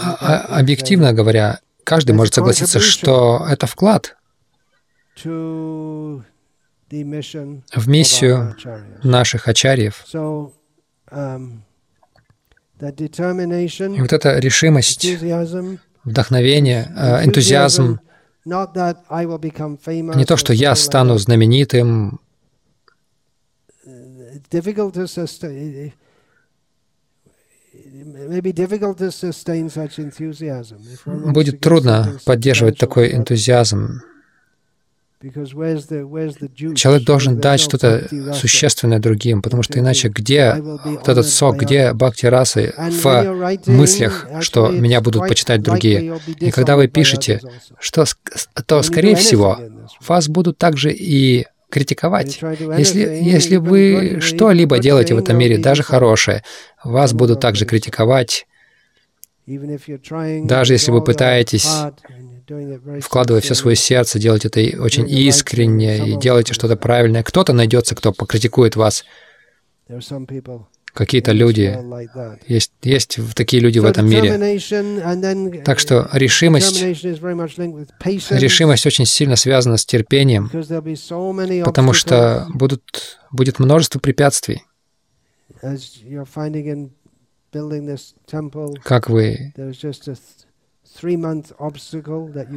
[0.00, 4.16] а, а, объективно говоря, каждый может согласиться, что это вклад
[7.74, 8.54] в миссию
[9.02, 10.04] наших ачарьев.
[11.10, 11.60] Um,
[12.80, 15.04] И вот эта решимость,
[16.04, 18.00] вдохновение, э, энтузиазм,
[18.44, 22.20] не то, что я стану знаменитым,
[31.32, 34.00] будет трудно поддерживать такой энтузиазм.
[36.74, 42.26] Человек должен дать что-то существенное другим, потому что иначе где вот этот сок, где бхакти
[42.26, 46.18] расы в мыслях, что меня будут почитать другие?
[46.40, 47.40] И когда вы пишете,
[47.78, 48.04] что,
[48.66, 49.58] то, скорее всего,
[50.00, 52.40] вас будут также и критиковать.
[52.76, 56.42] Если, если вы что-либо делаете в этом мире, даже хорошее,
[56.84, 58.46] вас будут также критиковать,
[59.46, 61.68] даже если вы пытаетесь
[63.00, 67.22] вкладывая все свое сердце, делать это очень искренне и делайте что-то правильное.
[67.22, 69.04] Кто-то найдется, кто покритикует вас.
[70.94, 71.74] Какие-то люди,
[72.46, 74.58] есть, есть такие люди в этом мире.
[75.64, 80.50] Так что решимость, решимость очень сильно связана с терпением,
[81.64, 84.62] потому что будут, будет множество препятствий.
[88.84, 89.52] Как вы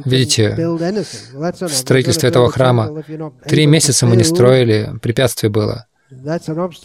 [0.04, 3.02] Видите, в строительстве этого храма
[3.46, 5.86] три месяца мы не строили, препятствие было.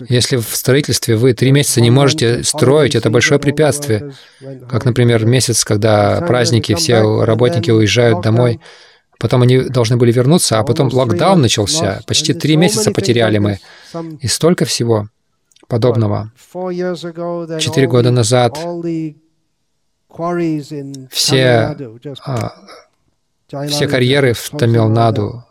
[0.09, 4.13] Если в строительстве вы три месяца не можете строить, это большое препятствие.
[4.69, 8.59] Как, например, месяц, когда праздники, все работники уезжают домой,
[9.19, 12.01] потом они должны были вернуться, а потом локдаун начался.
[12.07, 13.59] Почти три месяца потеряли мы.
[14.21, 15.07] И столько всего
[15.67, 16.31] подобного.
[17.59, 18.57] Четыре года назад
[21.09, 21.75] все,
[22.25, 22.53] а,
[23.67, 25.45] все карьеры в Тамилнаду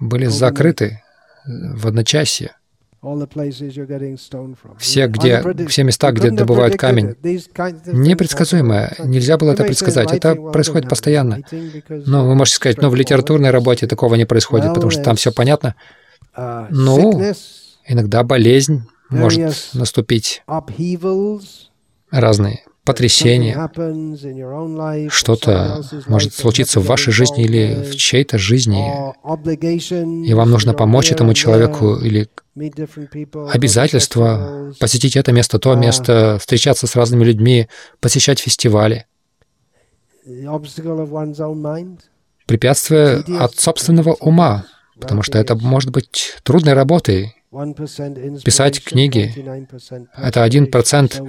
[0.00, 1.02] были закрыты
[1.44, 2.52] в одночасье.
[4.78, 8.96] Все, где, все места, где добывают камень, непредсказуемое.
[9.04, 10.12] Нельзя было это предсказать.
[10.12, 11.40] Это происходит постоянно.
[11.88, 15.30] Но вы можете сказать, но в литературной работе такого не происходит, потому что там все
[15.30, 15.74] понятно.
[16.36, 17.22] Uh, ну,
[17.86, 20.42] иногда болезнь может наступить.
[22.10, 23.68] Разные потрясение,
[25.10, 28.86] что-то может случиться в вашей жизни или в чьей-то жизни,
[30.26, 32.28] и вам нужно помочь этому человеку или
[33.52, 37.68] обязательство посетить это место, то место, встречаться с разными людьми,
[38.00, 39.06] посещать фестивали.
[42.46, 44.64] Препятствие от собственного ума,
[45.00, 47.34] потому что это может быть трудной работой,
[48.44, 49.32] Писать книги—
[50.16, 51.20] это один процент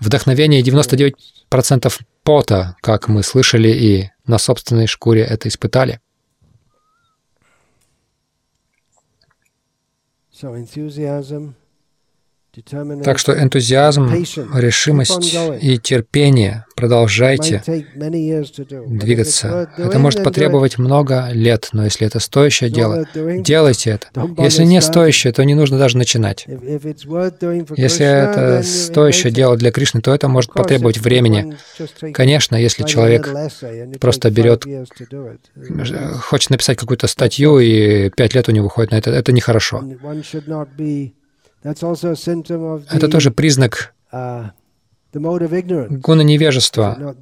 [0.00, 6.00] вдохновения и 99% пота, как мы слышали и на собственной шкуре это испытали.
[10.32, 11.54] So enthusiasm,
[13.02, 14.10] так что энтузиазм,
[14.54, 16.66] решимость и терпение.
[16.76, 17.62] Продолжайте
[18.86, 19.70] двигаться.
[19.78, 24.08] Это может потребовать много лет, но если это стоящее дело, делайте это.
[24.38, 26.44] Если не стоящее, то не нужно даже начинать.
[26.46, 31.56] Если это стоящее дело для Кришны, то это может потребовать времени.
[32.12, 33.32] Конечно, если человек
[34.00, 34.64] просто берет,
[36.20, 39.54] хочет написать какую-то статью, и пять лет у него уходит на это, это нехоро.
[41.64, 44.50] Это тоже признак uh,
[45.12, 47.16] гуна невежества.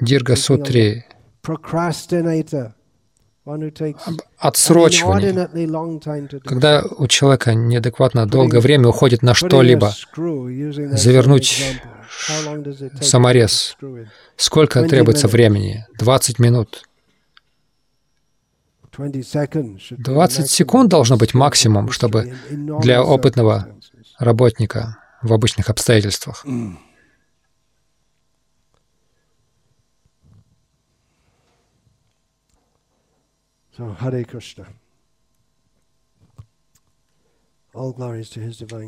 [0.00, 1.04] Дирга Сутри
[4.38, 5.48] отсрочивание,
[6.44, 9.92] когда у человека неадекватно долгое время уходит на что-либо,
[10.92, 11.62] завернуть
[13.00, 13.76] саморез.
[14.36, 15.86] Сколько требуется времени?
[15.98, 16.82] 20 минут.
[18.98, 23.68] 20 секунд должно быть максимум, чтобы для опытного
[24.18, 26.44] работника в обычных обстоятельствах.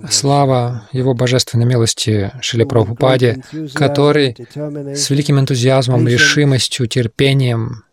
[0.08, 3.42] Слава Его Божественной милости Шили Прабхупаде,
[3.74, 4.34] который
[4.94, 7.84] с великим энтузиазмом, решимостью, терпением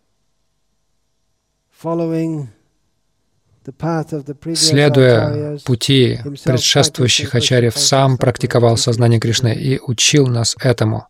[4.54, 11.08] Следуя пути предшествующих ачарьев, сам практиковал сознание Кришны и учил нас этому.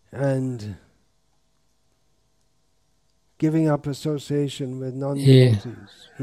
[5.15, 5.53] И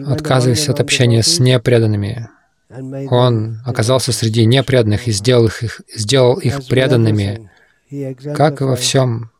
[0.06, 2.28] отказываясь от общения с непреданными,
[3.10, 7.50] он оказался среди непреданных и сделал их, сделал их преданными.
[8.34, 9.30] Как и во всем,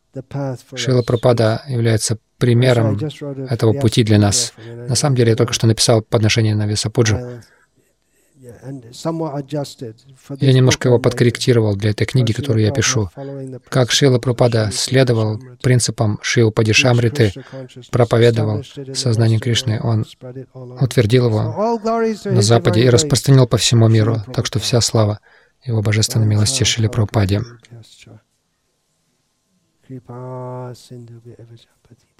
[0.75, 2.99] Шила Пропада является примером
[3.49, 4.53] этого пути для нас.
[4.89, 7.17] На самом деле, я только что написал подношение на Весапуджу.
[10.39, 13.09] Я немножко его подкорректировал для этой книги, которую я пишу.
[13.69, 17.31] Как Шила Пропада следовал принципам Шива Падишамриты,
[17.91, 18.63] проповедовал
[18.93, 20.05] сознание Кришны, он
[20.81, 21.79] утвердил его
[22.25, 24.17] на Западе и распространил по всему миру.
[24.33, 25.19] Так что вся слава
[25.63, 27.41] его божественной милости Шили Пропаде.
[29.89, 31.67] Swami Maharaj
[31.99, 32.12] ki